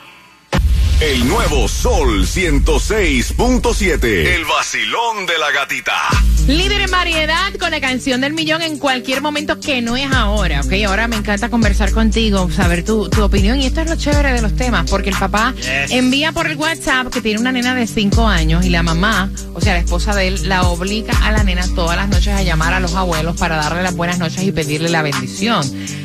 El 1.02 1.28
nuevo 1.28 1.68
Sol 1.68 2.28
106.7. 2.28 4.04
El 4.04 4.46
vacilón 4.46 5.26
de 5.26 5.38
la 5.40 5.50
gatita. 5.52 5.94
Líder 6.48 6.82
en 6.82 6.92
variedad 6.92 7.52
con 7.60 7.72
la 7.72 7.82
canción 7.82 8.22
del 8.22 8.34
millón 8.34 8.62
en 8.62 8.78
cualquier 8.78 9.20
momento 9.22 9.60
que 9.60 9.82
no 9.82 9.98
es 9.98 10.12
ahora, 10.12 10.62
¿ok? 10.62 10.72
Ahora 10.88 11.08
me 11.08 11.16
encanta 11.16 11.50
conversar 11.50 11.92
contigo, 11.92 12.52
saber 12.52 12.84
tu, 12.86 13.10
tu 13.10 13.24
opinión 13.24 13.60
y 13.60 13.66
esto 13.66 13.82
es 13.82 13.90
lo 13.90 13.96
chévere 13.96 14.32
de 14.34 14.42
los 14.44 14.56
temas, 14.56 14.88
porque 14.92 15.10
el 15.10 15.16
papá 15.18 15.56
Yes. 15.58 15.92
envía 15.92 16.32
por 16.34 16.46
el 16.48 16.56
WhatsApp 16.58 17.08
que 17.12 17.20
tiene 17.22 17.40
una 17.40 17.52
nena 17.52 17.74
de 17.74 17.88
5 17.88 18.28
años 18.28 18.64
y 18.66 18.70
la 18.70 18.84
mamá, 18.84 19.32
o 19.56 19.62
sea, 19.62 19.74
la 19.74 19.80
esposa 19.80 20.14
de 20.16 20.28
él, 20.28 20.48
la 20.50 20.64
obliga 20.64 21.14
a 21.24 21.32
la 21.32 21.44
nena 21.44 21.66
todas 21.76 21.98
las 21.98 22.10
noches 22.10 22.30
a 22.34 22.44
llamar 22.44 22.74
a 22.74 22.80
los 22.80 22.94
abuelos 22.96 23.38
para 23.38 23.56
darle 23.56 23.82
las 23.82 23.96
buenas 23.96 24.20
noches 24.20 24.44
y 24.44 24.52
pedirle 24.52 24.90
la 24.90 25.02
bendición. 25.02 25.64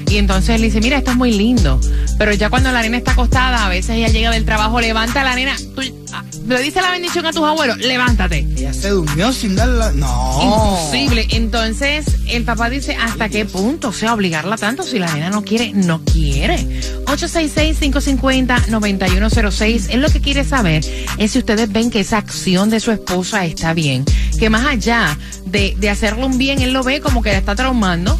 Y 0.08 0.18
entonces 0.18 0.54
él 0.56 0.62
dice, 0.62 0.80
mira, 0.80 0.98
esto 0.98 1.10
es 1.10 1.16
muy 1.16 1.32
lindo, 1.32 1.80
pero 2.18 2.32
ya 2.32 2.48
cuando 2.48 2.70
la 2.72 2.80
nena 2.82 2.98
está 2.98 3.10
acostada, 3.12 3.66
a 3.66 3.68
veces 3.68 3.96
ella 3.96 4.08
llega 4.08 4.30
del 4.30 4.44
trabajo, 4.44 4.80
levanta 4.80 5.22
a 5.22 5.24
la 5.24 5.34
nena, 5.34 5.56
tú, 5.74 5.82
ah, 6.12 6.22
le 6.46 6.62
dice 6.62 6.80
la 6.80 6.92
bendición 6.92 7.26
a 7.26 7.32
tus 7.32 7.42
abuelos, 7.42 7.76
levántate. 7.78 8.46
Ella 8.56 8.72
se 8.72 8.90
durmió 8.90 9.32
sin 9.32 9.56
darla. 9.56 9.90
No. 9.92 10.38
Imposible. 10.42 11.26
Entonces, 11.30 12.06
el 12.28 12.44
papá 12.44 12.70
dice, 12.70 12.94
¿hasta 12.94 13.28
qué 13.28 13.44
punto? 13.44 13.88
O 13.88 13.92
sea, 13.92 14.14
obligarla 14.14 14.56
tanto. 14.56 14.84
Si 14.84 15.00
la 15.00 15.12
nena 15.12 15.30
no 15.30 15.42
quiere, 15.42 15.72
no 15.72 16.04
quiere. 16.04 16.64
866-550-9106. 17.06 19.88
Él 19.90 20.02
lo 20.02 20.08
que 20.08 20.20
quiere 20.20 20.44
saber 20.44 20.84
es 21.18 21.32
si 21.32 21.40
ustedes 21.40 21.72
ven 21.72 21.90
que 21.90 21.98
esa 22.00 22.18
acción 22.18 22.70
de 22.70 22.78
su 22.78 22.92
esposa 22.92 23.44
está 23.44 23.74
bien. 23.74 24.04
Que 24.38 24.48
más 24.48 24.66
allá 24.66 25.18
de, 25.46 25.74
de 25.78 25.90
hacerle 25.90 26.26
un 26.26 26.38
bien, 26.38 26.62
él 26.62 26.72
lo 26.72 26.84
ve 26.84 27.00
como 27.00 27.22
que 27.22 27.32
la 27.32 27.38
está 27.38 27.56
traumando. 27.56 28.16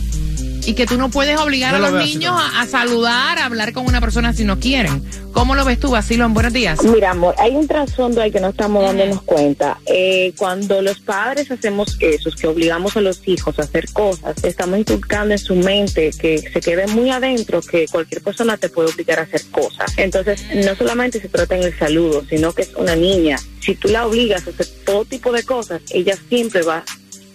Y 0.67 0.75
que 0.75 0.85
tú 0.85 0.99
no 0.99 1.11
puedes 1.11 1.39
obligar 1.39 1.75
a 1.75 1.79
lo 1.79 1.91
los 1.91 2.05
niños 2.05 2.35
a, 2.37 2.61
a 2.61 2.67
saludar, 2.67 3.39
a 3.39 3.45
hablar 3.47 3.73
con 3.73 3.87
una 3.87 4.01
persona 4.01 4.33
si 4.33 4.45
no 4.45 4.59
quieren. 4.59 5.03
¿Cómo 5.37 5.55
lo 5.55 5.67
ves 5.67 5.79
tú, 5.79 5.91
Basilón? 5.91 6.33
Buenos 6.33 6.55
días. 6.55 6.83
Mira, 6.83 7.11
amor, 7.11 7.35
hay 7.39 7.55
un 7.55 7.69
trasfondo 7.69 8.23
ahí 8.23 8.33
que 8.33 8.41
no 8.41 8.49
estamos 8.49 8.83
dándonos 8.83 9.21
cuenta. 9.21 9.79
Eh, 9.85 10.33
cuando 10.37 10.81
los 10.81 10.99
padres 11.01 11.51
hacemos 11.51 11.99
eso, 12.01 12.31
que 12.31 12.47
obligamos 12.47 12.97
a 12.97 13.03
los 13.03 13.21
hijos 13.29 13.59
a 13.59 13.63
hacer 13.63 13.93
cosas, 13.93 14.43
estamos 14.43 14.79
inculcando 14.79 15.35
en 15.35 15.39
su 15.39 15.55
mente 15.55 16.11
que 16.19 16.39
se 16.39 16.61
quede 16.61 16.87
muy 16.87 17.11
adentro 17.11 17.61
que 17.61 17.87
cualquier 17.87 18.23
persona 18.23 18.57
te 18.57 18.71
puede 18.71 18.91
obligar 18.91 19.19
a 19.19 19.23
hacer 19.23 19.43
cosas. 19.51 19.93
Entonces, 19.99 20.43
no 20.55 20.75
solamente 20.75 21.21
se 21.21 21.29
trata 21.29 21.55
en 21.55 21.65
el 21.65 21.79
saludo, 21.79 22.25
sino 22.29 22.53
que 22.55 22.63
es 22.63 22.75
una 22.75 22.97
niña. 22.97 23.39
Si 23.61 23.75
tú 23.75 23.89
la 23.89 24.07
obligas 24.07 24.47
a 24.47 24.51
hacer 24.51 24.67
todo 24.87 25.05
tipo 25.05 25.33
de 25.33 25.43
cosas, 25.43 25.83
ella 25.91 26.17
siempre 26.31 26.63
va 26.63 26.79
a 26.79 26.85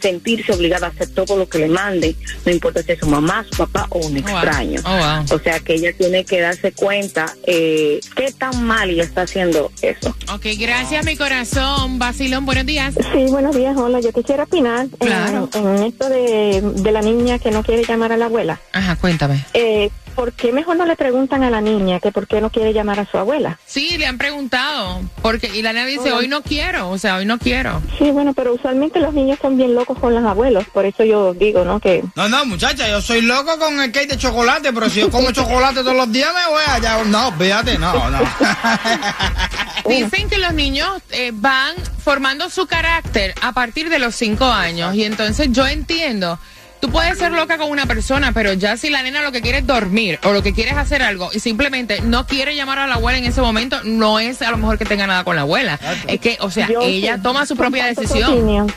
sentirse 0.02 0.52
obligada 0.52 0.88
a 0.88 0.90
hacer 0.90 1.10
todo 1.10 1.38
lo 1.38 1.48
que 1.48 1.60
le 1.60 1.68
mande, 1.68 2.16
no 2.46 2.52
importa 2.52 2.82
si 2.84 2.92
es 2.94 3.00
su 3.00 3.08
mamá, 3.08 3.46
su 3.52 3.58
papá 3.58 3.88
o 3.90 4.00
un 4.00 4.14
wow. 4.14 4.20
extraño. 4.22 4.82
Oh, 4.86 4.90
wow. 4.98 5.26
O 5.38 5.40
sea 5.40 5.60
que 5.60 5.74
ella 5.76 5.92
tiene 5.98 6.26
que 6.26 6.40
darse 6.42 6.72
cuenta 6.72 7.34
eh, 7.46 8.00
qué 8.16 8.32
tan 8.32 8.64
mal 8.66 8.90
ella 8.90 9.04
está 9.04 9.24
haciendo 9.24 9.72
eso. 9.82 10.16
Ok, 10.34 10.46
gracias, 10.58 11.06
mi 11.06 11.16
corazón. 11.16 12.00
Basilón, 12.00 12.46
buenos 12.46 12.66
días. 12.66 12.94
Sí, 13.14 13.26
buenos 13.30 13.56
días. 13.56 13.76
Hola, 13.78 14.00
yo 14.00 14.12
quisiera 14.12 14.44
opinar 14.44 14.82
en- 14.86 14.90
Claro. 14.90 15.50
en, 15.54 15.84
esto 15.84 16.10
de, 16.10 16.62
de 16.62 16.92
la 16.92 17.02
niña 17.02 17.40
que 17.40 17.52
no 17.52 17.64
quiere 17.64 17.84
llamar 17.84 18.12
a 18.12 18.18
la 18.18 18.26
abuela. 18.26 18.60
Ajá, 18.74 18.96
cuéntame. 18.96 19.46
Eh, 19.54 19.90
¿Por 20.15 20.34
qué 20.34 20.52
mejor 20.52 20.78
no 20.78 20.86
le 20.86 20.95
preguntan 20.95 21.43
a 21.43 21.50
la 21.50 21.62
niña 21.62 22.00
que 22.00 22.12
por 22.12 22.28
qué 22.28 22.41
no 22.41 22.50
quiere 22.50 22.74
llamar 22.74 23.00
a 23.00 23.06
su 23.06 23.17
abuela? 23.17 23.60
Sí, 23.65 23.97
le 23.97 24.06
han 24.06 24.17
preguntado. 24.17 25.02
Porque, 25.21 25.47
y 25.47 25.62
la 25.62 25.74
nena 25.74 25.86
dice, 25.86 26.12
hoy 26.12 26.28
no 26.28 26.41
quiero. 26.41 26.89
O 26.89 26.97
sea, 26.97 27.15
hoy 27.17 27.26
no 27.26 27.38
quiero. 27.39 27.82
Sí, 27.97 28.12
bueno, 28.12 28.34
pero 28.34 28.54
usualmente 28.54 29.00
los 29.00 29.13
niños 29.13 29.39
son 29.41 29.58
bien 29.58 29.76
locos 29.76 29.97
con 30.00 30.13
los 30.13 30.24
abuelos, 30.24 30.65
por 30.74 30.86
eso 30.86 31.04
yo 31.04 31.34
digo, 31.34 31.63
¿no? 31.65 31.80
Que 31.80 32.04
No, 32.15 32.30
no, 32.30 32.45
muchacha, 32.45 32.88
yo 32.89 33.02
soy 33.02 33.21
loco 33.21 33.58
con 33.58 33.80
el 33.80 33.91
cake 33.91 34.10
de 34.10 34.17
chocolate, 34.17 34.71
pero 34.74 34.89
si 34.89 35.00
yo 35.00 35.10
como 35.10 35.32
chocolate 35.34 35.82
todos 35.82 35.95
los 35.95 36.12
días 36.12 36.30
me 36.34 36.52
voy 36.52 36.63
allá. 36.67 37.04
No, 37.06 37.32
fíjate, 37.34 37.78
no, 37.78 38.10
no. 38.10 38.19
Dicen 39.89 40.30
que 40.30 40.38
los 40.38 40.54
niños 40.54 41.02
eh, 41.12 41.32
van 41.34 41.76
formando 42.04 42.50
su 42.50 42.67
carácter 42.67 43.34
a 43.41 43.52
partir 43.52 43.89
de 43.89 44.00
los 44.00 44.15
cinco 44.15 44.45
años. 44.45 44.95
Y 44.95 45.04
entonces 45.04 45.50
yo 45.52 45.65
entiendo. 45.67 46.39
Tú 46.82 46.89
puedes 46.89 47.20
ser 47.20 47.32
loca 47.32 47.60
con 47.60 47.70
una 47.70 47.86
persona, 47.86 48.32
pero 48.32 48.54
ya 48.54 48.76
si 48.76 48.89
la 48.89 49.04
nena 49.04 49.22
lo 49.22 49.32
que 49.32 49.41
quiere 49.41 49.60
es 49.60 49.67
dormir 49.67 50.20
o 50.24 50.32
lo 50.32 50.41
que 50.41 50.52
quiere 50.52 50.72
es 50.72 50.78
hacer 50.78 51.04
algo 51.04 51.30
y 51.32 51.39
simplemente 51.39 52.02
no 52.02 52.26
quiere 52.26 52.56
llamar 52.56 52.80
a 52.80 52.88
la 52.88 52.96
abuela 52.96 53.20
en 53.20 53.26
ese 53.26 53.39
momento, 53.39 53.78
no 53.84 54.20
es 54.20 54.41
a 54.41 54.50
lo 54.50 54.58
mejor 54.58 54.80
que 54.80 54.86
tenga 54.86 55.06
nada 55.06 55.24
con 55.24 55.36
la 55.36 55.44
abuela. 55.44 55.80
Es 56.08 56.20
que, 56.20 56.38
o 56.41 56.50
sea, 56.50 56.67
Yo 56.67 56.82
ella 56.82 57.17
sí 57.17 57.22
toma 57.22 57.46
su 57.46 57.56
propia 57.56 57.86
decisión. 57.86 58.34
opinión. 58.34 58.74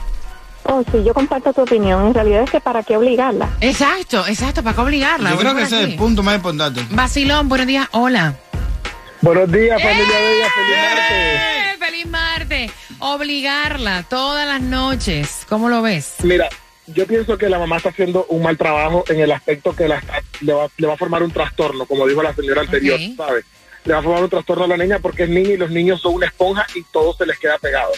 Oh, 0.64 0.82
sí, 0.92 1.02
yo 1.02 1.14
comparto 1.14 1.52
tu 1.54 1.62
opinión. 1.62 2.06
En 2.08 2.14
realidad 2.14 2.42
es 2.42 2.50
que 2.50 2.60
para 2.60 2.82
qué 2.82 2.96
obligarla. 2.96 3.48
Exacto, 3.62 4.26
exacto, 4.26 4.62
¿para 4.62 4.74
qué 4.76 4.82
obligarla? 4.82 5.30
Yo 5.30 5.38
creo 5.38 5.54
que 5.54 5.62
ese 5.62 5.82
es 5.82 5.88
el 5.88 5.96
punto 5.96 6.22
más 6.22 6.36
importante. 6.36 6.84
Vacilón, 6.90 7.48
buenos 7.48 7.66
días, 7.66 7.88
hola. 7.92 8.34
Buenos 9.22 9.50
días, 9.50 9.80
familia 9.80 10.18
bella, 10.20 10.50
feliz 10.50 10.76
martes. 10.76 11.10
¡Eh! 11.10 11.76
¡Feliz 11.78 12.06
martes! 12.06 12.70
Obligarla 12.98 14.02
todas 14.02 14.46
las 14.46 14.60
noches. 14.60 15.46
¿Cómo 15.48 15.70
lo 15.70 15.80
ves? 15.80 16.14
Mira, 16.22 16.48
yo 16.86 17.06
pienso 17.06 17.38
que 17.38 17.48
la 17.48 17.58
mamá 17.58 17.76
está 17.78 17.88
haciendo 17.90 18.26
un 18.28 18.42
mal 18.42 18.56
trabajo 18.58 19.04
en 19.08 19.20
el 19.20 19.32
aspecto 19.32 19.74
que 19.74 19.88
la 19.88 20.02
le, 20.40 20.52
va, 20.52 20.68
le 20.76 20.86
va 20.86 20.94
a 20.94 20.98
formar 20.98 21.22
un 21.22 21.30
trastorno, 21.30 21.86
como 21.86 22.06
dijo 22.06 22.22
la 22.22 22.34
señora 22.34 22.62
anterior, 22.62 22.98
Ok. 23.00 23.16
¿sabes? 23.16 23.44
Le 23.84 23.92
va 23.92 23.98
a 23.98 24.02
formar 24.02 24.24
un 24.24 24.30
trastorno 24.30 24.64
a 24.64 24.68
la 24.68 24.76
niña 24.76 24.98
porque 24.98 25.24
es 25.24 25.28
niña 25.28 25.50
y 25.50 25.56
los 25.56 25.70
niños 25.70 26.00
son 26.00 26.14
una 26.14 26.26
esponja 26.26 26.66
y 26.74 26.82
todo 26.92 27.14
se 27.14 27.26
les 27.26 27.38
queda 27.38 27.58
pegado. 27.58 27.92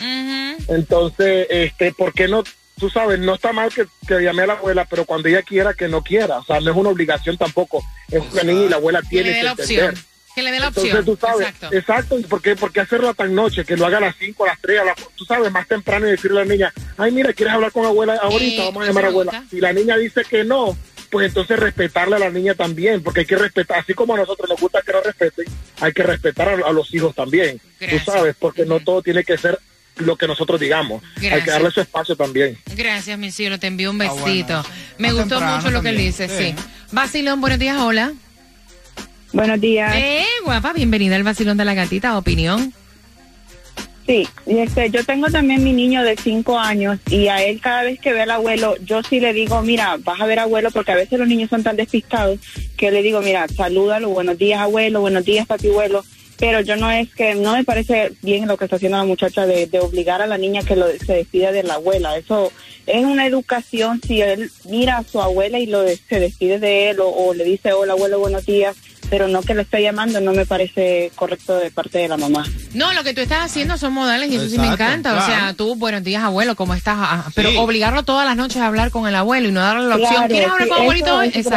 Entonces, 0.68 1.46
este, 1.50 1.92
¿por 1.92 2.12
qué 2.12 2.28
no? 2.28 2.42
Tú 2.78 2.90
sabes, 2.90 3.18
no 3.18 3.34
está 3.34 3.52
mal 3.52 3.72
que, 3.72 3.86
que 4.06 4.20
llame 4.20 4.42
a 4.42 4.46
la 4.48 4.52
abuela, 4.54 4.84
pero 4.84 5.04
cuando 5.06 5.28
ella 5.28 5.42
quiera, 5.42 5.72
que 5.74 5.88
no 5.88 6.02
quiera. 6.02 6.38
O 6.38 6.44
sea, 6.44 6.60
no 6.60 6.70
es 6.70 6.76
una 6.76 6.90
obligación 6.90 7.36
tampoco. 7.38 7.82
Es 8.10 8.20
una 8.32 8.42
niña 8.42 8.64
y 8.64 8.68
la 8.68 8.76
abuela 8.76 9.00
tiene 9.02 9.30
que 9.32 9.40
entender. 9.46 9.90
opción. 9.90 10.04
Que 10.36 10.42
le 10.42 10.52
dé 10.52 10.60
la 10.60 10.66
Entonces, 10.68 10.94
opción. 10.94 11.04
tú 11.16 11.18
sabes, 11.26 11.48
Exacto. 11.48 11.74
exacto, 11.76 12.18
¿y 12.18 12.22
por 12.24 12.42
qué, 12.42 12.54
por 12.54 12.70
qué 12.72 12.80
hacerlo 12.80 13.12
tan 13.14 13.34
noche? 13.34 13.64
Que 13.64 13.74
lo 13.76 13.86
haga 13.86 13.96
a 13.96 14.02
las 14.02 14.16
5, 14.18 14.44
a 14.44 14.48
las 14.48 14.60
3, 14.60 14.80
a 14.80 14.84
las, 14.84 14.96
tú 15.16 15.24
sabes, 15.24 15.50
más 15.50 15.66
temprano 15.66 16.06
y 16.06 16.10
decirle 16.10 16.42
a 16.42 16.44
la 16.44 16.52
niña, 16.52 16.72
ay, 16.98 17.10
mira, 17.10 17.32
¿quieres 17.32 17.54
hablar 17.54 17.72
con 17.72 17.86
abuela 17.86 18.16
ahorita? 18.22 18.62
Eh, 18.62 18.66
Vamos 18.66 18.82
a 18.84 18.86
llamar 18.86 19.04
a 19.06 19.08
abuela. 19.08 19.44
Si 19.50 19.60
la 19.60 19.72
niña 19.72 19.96
dice 19.96 20.22
que 20.28 20.44
no, 20.44 20.76
pues 21.10 21.28
entonces 21.28 21.58
respetarle 21.58 22.16
a 22.16 22.18
la 22.18 22.28
niña 22.30 22.54
también, 22.54 23.02
porque 23.02 23.20
hay 23.20 23.26
que 23.26 23.36
respetar, 23.36 23.78
así 23.78 23.94
como 23.94 24.14
a 24.14 24.18
nosotros 24.18 24.48
nos 24.50 24.60
gusta 24.60 24.82
que 24.82 24.92
nos 24.92 25.04
respeten, 25.04 25.46
hay 25.80 25.92
que 25.92 26.02
respetar 26.02 26.48
a, 26.50 26.68
a 26.68 26.72
los 26.72 26.92
hijos 26.94 27.14
también, 27.14 27.58
Gracias. 27.80 28.04
tú 28.04 28.10
sabes, 28.12 28.36
porque 28.38 28.66
no 28.66 28.80
todo 28.80 29.00
tiene 29.02 29.24
que 29.24 29.38
ser 29.38 29.58
lo 29.96 30.16
que 30.16 30.26
nosotros 30.26 30.60
digamos, 30.60 31.02
hay 31.16 31.42
que 31.42 31.50
darle 31.50 31.70
su 31.70 31.80
espacio 31.80 32.14
también. 32.14 32.58
Gracias, 32.76 33.18
mi 33.18 33.30
cielo. 33.30 33.58
Te 33.58 33.68
envío 33.68 33.90
un 33.90 34.02
Ah, 34.02 34.12
besito. 34.12 34.62
bueno. 34.62 34.64
Me 34.98 35.08
Más 35.08 35.16
gustó 35.16 35.40
mucho 35.40 35.70
lo 35.70 35.80
que 35.80 35.88
él 35.88 35.94
también. 35.96 36.06
dice, 36.08 36.28
Sí. 36.28 36.54
sí. 36.54 36.64
Vacilón, 36.92 37.40
buenos 37.40 37.58
días, 37.58 37.78
hola. 37.80 38.12
Buenos 39.36 39.60
días. 39.60 39.94
Eh, 39.94 40.24
guapa, 40.46 40.72
bienvenida 40.72 41.14
al 41.14 41.22
Vacilón 41.22 41.58
de 41.58 41.66
la 41.66 41.74
Gatita. 41.74 42.16
Opinión. 42.16 42.72
Sí, 44.06 44.26
y 44.46 44.58
este, 44.60 44.88
yo 44.88 45.04
tengo 45.04 45.26
también 45.26 45.62
mi 45.62 45.74
niño 45.74 46.02
de 46.02 46.16
cinco 46.16 46.58
años 46.58 46.98
y 47.10 47.28
a 47.28 47.42
él 47.42 47.60
cada 47.60 47.82
vez 47.82 48.00
que 48.00 48.14
ve 48.14 48.22
al 48.22 48.30
abuelo, 48.30 48.76
yo 48.82 49.02
sí 49.02 49.20
le 49.20 49.34
digo, 49.34 49.60
mira, 49.60 49.98
vas 50.02 50.22
a 50.22 50.26
ver 50.26 50.38
abuelo, 50.38 50.70
porque 50.70 50.92
a 50.92 50.96
veces 50.96 51.18
los 51.18 51.28
niños 51.28 51.50
son 51.50 51.62
tan 51.62 51.76
despistados 51.76 52.38
que 52.78 52.90
le 52.90 53.02
digo, 53.02 53.20
mira, 53.20 53.46
salúdalo, 53.48 54.08
buenos 54.08 54.38
días 54.38 54.60
abuelo, 54.60 55.02
buenos 55.02 55.24
días 55.26 55.46
papi 55.46 55.68
abuelo, 55.68 56.02
pero 56.38 56.60
yo 56.62 56.76
no 56.76 56.90
es 56.90 57.12
que, 57.12 57.34
no 57.34 57.52
me 57.52 57.64
parece 57.64 58.12
bien 58.22 58.46
lo 58.48 58.56
que 58.56 58.64
está 58.64 58.76
haciendo 58.76 58.96
la 58.96 59.04
muchacha 59.04 59.44
de, 59.44 59.66
de 59.66 59.80
obligar 59.80 60.22
a 60.22 60.26
la 60.26 60.38
niña 60.38 60.62
que 60.62 60.76
lo, 60.76 60.86
se 60.88 61.12
despida 61.12 61.52
de 61.52 61.64
la 61.64 61.74
abuela, 61.74 62.16
eso 62.16 62.52
es 62.86 63.04
una 63.04 63.26
educación, 63.26 64.00
si 64.06 64.22
él 64.22 64.50
mira 64.64 64.98
a 64.98 65.04
su 65.04 65.20
abuela 65.20 65.58
y 65.58 65.66
lo 65.66 65.86
se 65.88 66.20
despide 66.20 66.60
de 66.60 66.90
él 66.90 67.00
o, 67.00 67.08
o 67.08 67.34
le 67.34 67.44
dice, 67.44 67.72
hola 67.72 67.94
abuelo, 67.94 68.20
buenos 68.20 68.46
días, 68.46 68.76
pero 69.08 69.28
no 69.28 69.42
que 69.42 69.54
le 69.54 69.62
esté 69.62 69.82
llamando, 69.82 70.20
no 70.20 70.32
me 70.32 70.46
parece 70.46 71.10
correcto 71.14 71.56
de 71.56 71.70
parte 71.70 71.98
de 71.98 72.08
la 72.08 72.16
mamá. 72.16 72.44
No, 72.74 72.92
lo 72.92 73.04
que 73.04 73.14
tú 73.14 73.20
estás 73.20 73.44
haciendo 73.44 73.76
son 73.78 73.92
modales 73.92 74.30
y 74.30 74.36
eso 74.36 74.48
sí 74.48 74.58
me 74.58 74.64
Exacto, 74.68 74.84
encanta. 74.84 75.14
O 75.22 75.26
sea, 75.26 75.54
tú, 75.54 75.76
buenos 75.76 76.02
días, 76.02 76.22
abuelo, 76.22 76.56
¿cómo 76.56 76.74
estás? 76.74 76.96
Ah, 76.98 77.24
Pero 77.34 77.50
Sí. 77.50 77.56
obligarlo 77.58 78.02
todas 78.02 78.26
las 78.26 78.36
noches 78.36 78.56
a 78.58 78.66
hablar 78.66 78.90
con 78.90 79.06
el 79.06 79.14
abuelo 79.14 79.48
y 79.48 79.52
no 79.52 79.60
darle 79.60 79.88
la 79.88 79.96
opción. 79.96 80.26
¿Quieres 80.28 80.48
hablar 80.50 80.64
sí, 80.64 80.68
con 80.68 80.82
abuelito 80.82 81.16
hoy? 81.16 81.30
eso 81.34 81.50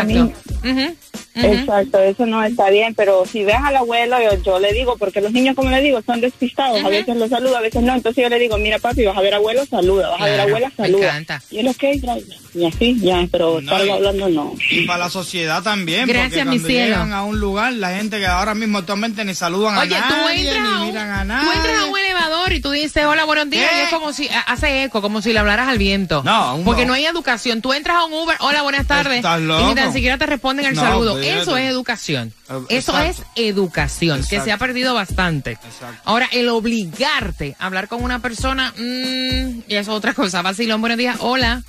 Exacto. 1.36 2.00
eso 2.00 2.26
no 2.26 2.43
está 2.43 2.69
bien, 2.69 2.93
pero 2.95 3.24
si 3.26 3.43
ves 3.43 3.56
al 3.63 3.76
abuelo, 3.78 4.17
yo, 4.22 4.41
yo 4.43 4.60
le 4.60 4.74
digo, 4.74 4.98
porque 4.98 5.22
los 5.22 5.32
niños, 5.32 5.56
como 5.56 5.69
le 5.69 5.82
digo, 5.82 6.02
son 6.06 6.19
despistados, 6.22 6.84
a 6.84 6.89
veces 6.89 7.15
los 7.15 7.30
saluda, 7.30 7.60
a 7.60 7.62
veces 7.62 7.82
no, 7.82 7.93
entonces 7.95 8.24
yo 8.24 8.30
le 8.30 8.39
digo, 8.39 8.58
mira 8.58 8.80
papi, 8.80 9.06
vas 9.06 9.17
a 9.17 9.22
ver 9.22 9.34
abuelo, 9.36 9.65
saluda, 9.65 10.10
vas 10.10 10.22
a 10.22 10.26
ver 10.26 10.41
abuela, 10.41 10.69
me 10.78 10.86
saluda. 10.86 11.06
encanta. 11.08 11.41
Y 11.50 11.60
él, 11.60 11.67
ok, 11.69 11.84
ya, 12.02 12.17
y 12.54 12.65
así, 12.65 13.00
ya, 13.00 13.26
pero 13.32 13.60
estar 13.60 13.86
y- 13.86 13.89
hablando 13.89 14.28
no. 14.30 14.54
Y 14.69 14.86
para 14.86 15.00
la 15.06 15.10
sociedad 15.10 15.63
también. 15.63 16.08
Gracias, 16.08 16.30
porque 16.30 16.43
mi 16.45 16.50
cuando 16.58 16.67
cielo. 16.67 16.86
llegan 16.88 17.13
a 17.13 17.24
un 17.24 17.39
lugar, 17.39 17.74
la 17.74 17.95
gente 17.95 18.19
que 18.19 18.26
ahora 18.28 18.54
mismo 18.56 18.80
actualmente 18.80 19.24
ni 19.24 19.34
saludan 19.36 19.78
Oye, 19.78 19.95
a 19.95 20.08
tú 20.08 20.13
nadie, 20.15 20.41
entras, 20.50 20.58
a 20.58 20.62
ni 20.76 20.82
un, 20.82 20.86
miran 20.88 21.32
a 21.32 21.41
tú 21.41 21.52
entras 21.52 21.80
a 21.80 21.86
un 21.86 21.98
elevador 22.00 22.54
y 22.54 22.60
tú 22.62 22.72
dices 22.72 23.06
hola, 23.06 23.24
buenos 23.26 23.50
días, 23.50 23.69
y 23.78 23.82
es 23.84 23.89
como 23.89 24.12
si 24.13 24.28
hace 24.48 24.84
eco, 24.84 25.02
como 25.02 25.22
si 25.22 25.32
le 25.32 25.39
hablaras 25.39 25.67
al 25.69 25.78
viento. 25.78 26.22
No, 26.26 26.56
un- 26.58 26.65
Porque 26.65 26.86
no 26.86 26.93
hay 26.93 27.06
educación. 27.06 27.62
Tú 27.62 27.72
entras 27.74 27.98
a 27.98 28.06
un 28.06 28.13
Uber, 28.13 28.36
hola, 28.41 28.62
buenas 28.63 28.86
tardes, 28.88 29.17
Estás 29.17 29.39
y 29.39 29.43
ni 29.43 29.76
tan 29.76 29.93
siquiera 29.93 30.17
te 30.17 30.26
responden 30.49 30.65
el 30.65 30.75
No, 30.75 30.81
saludo. 30.81 31.19
Eso 31.19 31.57
es 31.57 31.69
educación. 31.69 32.33
Eh, 32.49 32.53
Eso 32.69 32.91
exacto. 32.97 33.09
es 33.09 33.23
educación, 33.35 34.23
que 34.27 34.41
se 34.41 34.51
ha 34.51 34.57
perdido 34.57 34.93
bastante. 34.93 35.57
Ahora, 36.05 36.27
el 36.31 36.49
obligarte 36.49 37.55
a 37.59 37.65
hablar 37.67 37.88
con 37.88 38.03
una 38.03 38.19
persona, 38.19 38.73
mm, 38.77 39.62
y 39.67 39.75
eso 39.75 39.91
es 39.91 39.97
otra 39.97 40.13
cosa. 40.13 40.41
Vacilón, 40.41 40.81
buenos 40.81 40.97
días, 40.97 41.17
hola. 41.19 41.62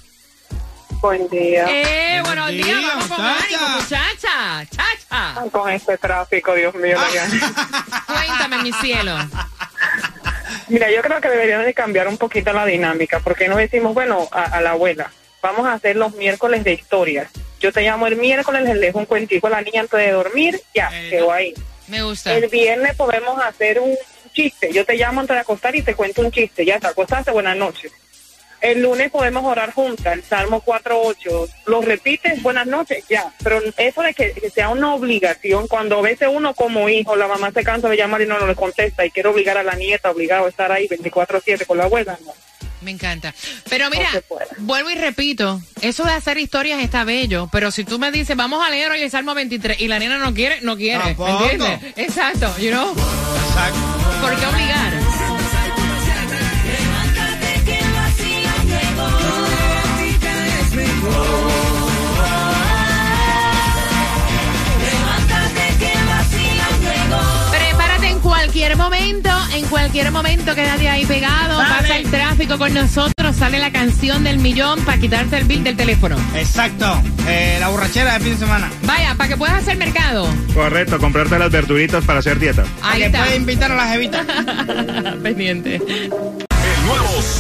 Buen 1.01 1.29
día. 1.31 1.65
Eh, 1.69 2.21
buenos, 2.25 2.51
días, 2.51 2.83
vamos 2.83 3.07
con 3.07 3.25
ánimo, 3.25 3.69
muchacha, 3.77 4.67
chacha. 4.71 5.49
Con 5.51 5.71
este 5.71 5.97
tráfico, 5.97 6.55
Dios 6.55 6.75
mío. 6.75 6.99
Cuéntame, 8.07 8.63
mi 8.63 8.73
cielo. 8.73 9.17
Mira, 10.69 10.91
yo 10.91 11.01
creo 11.01 11.21
que 11.21 11.29
deberíamos 11.29 11.65
de 11.65 11.73
cambiar 11.73 12.07
un 12.07 12.19
poquito 12.19 12.53
la 12.53 12.67
dinámica, 12.67 13.21
porque 13.21 13.49
nos 13.49 13.57
decimos, 13.59 13.95
bueno, 13.95 14.29
a, 14.31 14.43
a 14.45 14.61
la 14.61 14.73
abuela, 14.73 15.11
vamos 15.43 15.67
a 15.67 15.73
hacer 15.73 15.97
los 15.97 16.15
miércoles 16.17 16.65
de 16.65 16.75
historias. 16.75 17.31
Yo 17.61 17.73
te 17.73 17.83
llamo 17.83 18.07
el 18.07 18.17
miércoles, 18.17 18.65
le 18.65 18.75
dejo 18.75 18.99
un 18.99 19.07
cuentico 19.07 19.47
a 19.47 19.51
la 19.51 19.61
niña 19.61 19.83
antes 19.83 20.01
de 20.01 20.11
dormir, 20.11 20.61
ya, 20.75 20.91
quedó 21.11 21.31
ahí. 21.31 21.55
Me 21.89 22.03
gusta. 22.03 22.35
El 22.35 22.49
viernes 22.49 22.97
podemos 22.97 23.39
hacer 23.43 23.81
un 23.81 23.95
chiste. 24.33 24.73
Yo 24.73 24.85
te 24.85 24.97
llamo 24.97 25.21
antes 25.21 25.35
de 25.35 25.41
acostar 25.41 25.77
y 25.77 25.83
te 25.83 25.95
cuento 25.95 26.23
un 26.23 26.31
chiste. 26.31 26.65
Ya 26.65 26.79
te 26.79 26.87
acostaste, 26.87 27.31
buenas 27.31 27.57
noches. 27.57 27.93
El 28.61 28.83
lunes 28.83 29.11
podemos 29.11 29.45
orar 29.45 29.73
juntas, 29.73 30.13
el 30.13 30.23
Salmo 30.23 30.63
4.8. 30.63 31.49
Lo 31.67 31.81
repites, 31.81 32.43
buenas 32.43 32.67
noches, 32.67 33.05
ya. 33.09 33.33
Pero 33.43 33.61
eso 33.79 34.03
de 34.03 34.13
que, 34.13 34.33
que 34.33 34.51
sea 34.51 34.69
una 34.69 34.95
obligación, 34.95 35.67
cuando 35.67 35.99
a 35.99 36.03
veces 36.03 36.29
uno 36.31 36.55
como 36.55 36.89
hijo, 36.89 37.17
la 37.17 37.27
mamá 37.27 37.53
se 37.53 37.65
cansa 37.65 37.89
de 37.89 37.97
llamar 37.97 38.21
y 38.21 38.27
no, 38.27 38.39
no 38.39 38.47
le 38.47 38.55
contesta 38.55 39.05
y 39.05 39.11
quiere 39.11 39.31
obligar 39.31 39.57
a 39.57 39.63
la 39.63 39.75
nieta, 39.75 40.11
obligado 40.11 40.45
a 40.45 40.51
estar 40.51 40.71
ahí 40.73 40.87
24-7 40.89 41.65
con 41.67 41.79
la 41.79 41.85
abuela, 41.85 42.19
no. 42.25 42.35
Me 42.83 42.91
encanta. 42.91 43.35
Pero 43.69 43.91
mira, 43.91 44.09
vuelvo 44.59 44.91
y 44.91 44.95
repito, 44.95 45.61
eso 45.83 46.05
de 46.05 46.13
hacer 46.13 46.39
historias 46.39 46.83
está 46.83 47.05
bello, 47.05 47.49
pero 47.53 47.71
si 47.71 47.85
tú 47.85 47.99
me 47.99 48.11
dices, 48.11 48.37
vamos 48.37 48.67
a 48.67 48.71
leer 48.71 48.91
hoy 48.91 49.03
el 49.03 49.11
Salmo 49.11 49.35
23 49.35 49.81
y 49.81 49.89
la 49.89 49.99
nena 49.99 50.19
no 50.19 50.33
quiere, 50.33 50.61
no 50.63 50.77
quiere. 50.77 51.15
¿Me 51.17 51.31
entiendes? 51.31 51.81
Exacto, 51.97 52.57
you 52.59 52.71
know. 52.71 52.95
¿Por 52.95 54.39
qué 54.39 54.47
obligar? 54.47 54.93
Prepárate 67.51 68.09
en 68.09 68.21
cualquier 68.21 68.77
momento, 68.77 69.31
en 69.55 69.65
cualquier 69.67 70.11
momento 70.13 70.55
quédate 70.55 70.89
ahí 70.89 71.05
pegado, 71.07 71.50
tráfico 72.41 72.59
con 72.59 72.73
nosotros, 72.73 73.37
sale 73.37 73.59
la 73.59 73.71
canción 73.71 74.25
del 74.25 74.39
millón 74.39 74.83
para 74.87 74.99
quitarte 74.99 75.37
el 75.37 75.45
bill 75.45 75.63
del 75.63 75.77
teléfono. 75.77 76.17
Exacto. 76.35 77.03
Eh, 77.29 77.59
la 77.61 77.69
borrachera 77.69 78.15
de 78.15 78.21
fin 78.21 78.33
de 78.33 78.39
semana. 78.39 78.71
Vaya, 78.85 79.15
para 79.15 79.29
que 79.29 79.37
puedas 79.37 79.57
hacer 79.57 79.77
mercado. 79.77 80.27
Correcto, 80.55 80.99
comprarte 80.99 81.39
las 81.39 81.51
verduritas 81.51 82.03
para 82.03 82.21
hacer 82.21 82.39
dieta. 82.39 82.65
Ahí 82.81 83.01
que 83.01 83.07
está. 83.07 83.25
puede 83.25 83.37
invitar 83.37 83.71
a 83.71 83.75
la 83.75 83.89
jevita. 83.89 84.25
Pendiente. 85.23 85.83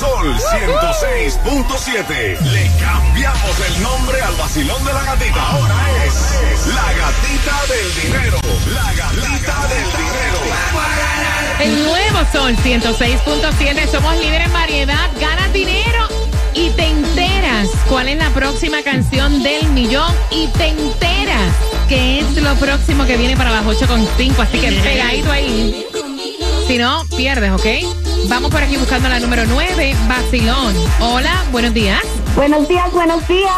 Sol 0.01 0.35
106.7. 0.35 2.41
Le 2.41 2.71
cambiamos 2.81 3.61
el 3.69 3.83
nombre 3.83 4.23
al 4.23 4.35
vacilón 4.37 4.83
de 4.83 4.95
la 4.95 5.05
gatita. 5.05 5.51
Ahora 5.51 5.77
es 6.07 6.15
la 6.69 6.91
gatita 6.95 7.61
del 7.69 7.95
dinero. 8.03 8.39
La 8.73 8.95
gatita 8.95 9.69
del 9.69 9.85
dinero. 9.93 10.39
El 11.61 11.85
nuevo 11.85 12.25
Sol 12.33 12.57
106.7. 12.57 13.91
Somos 13.91 14.17
líderes 14.17 14.47
en 14.47 14.53
variedad. 14.55 15.11
Ganas 15.21 15.53
dinero 15.53 16.09
y 16.55 16.71
te 16.71 16.87
enteras 16.87 17.69
cuál 17.87 18.09
es 18.09 18.17
la 18.17 18.31
próxima 18.31 18.83
canción 18.83 19.43
del 19.43 19.69
millón. 19.69 20.15
Y 20.31 20.47
te 20.47 20.69
enteras 20.69 21.53
que 21.91 22.21
es 22.21 22.37
lo 22.37 22.55
próximo 22.55 23.05
que 23.05 23.19
viene 23.19 23.37
para 23.37 23.51
las 23.51 23.67
8.5. 23.67 24.39
Así 24.39 24.61
que 24.61 24.73
pegadito 24.73 25.31
ahí. 25.31 25.85
Si 26.67 26.79
no, 26.79 27.05
pierdes, 27.19 27.51
¿ok? 27.51 27.67
Vamos 28.29 28.51
por 28.51 28.63
aquí 28.63 28.77
buscando 28.77 29.09
la 29.09 29.19
número 29.19 29.45
9, 29.47 29.97
Basilón. 30.09 30.75
Hola, 31.01 31.45
buenos 31.51 31.75
días. 31.75 32.01
Buenos 32.37 32.69
días, 32.69 32.91
buenos 32.93 33.27
días. 33.27 33.51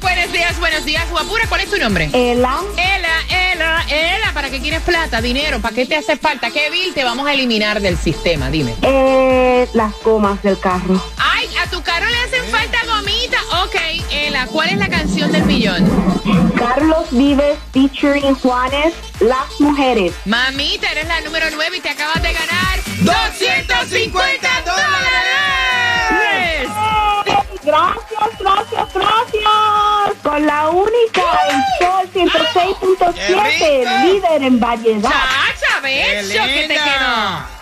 Buenos 0.00 0.32
días, 0.32 0.58
buenos 0.58 0.84
días, 0.84 1.08
guapura. 1.10 1.44
¿Cuál 1.48 1.60
es 1.62 1.70
tu 1.70 1.78
nombre? 1.78 2.10
Ela. 2.12 2.58
Ela, 2.76 3.52
Ela, 3.52 3.84
Ela. 3.88 4.32
¿Para 4.34 4.50
qué 4.50 4.60
quieres 4.60 4.80
plata, 4.82 5.20
dinero? 5.20 5.60
¿Para 5.60 5.74
qué 5.74 5.86
te 5.86 5.96
hace 5.96 6.16
falta? 6.16 6.50
¿Qué 6.50 6.70
bill 6.70 6.94
te 6.94 7.04
vamos 7.04 7.26
a 7.26 7.32
eliminar 7.34 7.80
del 7.80 7.96
sistema? 7.96 8.50
Dime. 8.50 8.74
Eh, 8.82 9.68
las 9.74 9.92
gomas 10.02 10.42
del 10.42 10.58
carro. 10.58 11.00
Ay, 11.16 11.48
a 11.64 11.70
tu 11.70 11.80
carro 11.82 12.06
le 12.06 12.18
hacen 12.18 12.44
falta 12.50 12.78
gomitas. 12.86 13.42
Ok, 13.64 13.76
Ela, 14.10 14.46
¿cuál 14.46 14.70
es 14.70 14.78
la 14.78 14.88
canción 14.88 15.30
del 15.30 15.44
millón? 15.44 15.86
Carlos 16.58 17.06
Vives 17.12 17.56
featuring 17.72 18.34
Juanes, 18.34 18.94
Las 19.20 19.60
Mujeres. 19.60 20.12
Mamita, 20.24 20.90
eres 20.90 21.06
la 21.06 21.20
número 21.20 21.46
9 21.52 21.76
y 21.76 21.80
te 21.80 21.90
acabas 21.90 22.20
de 22.22 22.32
ganar 22.32 22.87
250 23.08 24.48
dólares. 24.66 25.08
Gracias, 27.64 28.38
gracias, 28.38 28.94
gracias. 28.94 30.22
Con 30.22 30.46
la 30.46 30.68
única 30.68 31.22
en 31.50 31.62
Sol 31.78 32.04
106.7, 32.14 34.04
líder 34.04 34.42
en 34.42 34.60
variedad. 34.60 35.10
Chacha, 35.10 35.80
beso 35.80 36.44
que 36.44 36.68
te 36.68 36.74
quedó. 36.74 37.57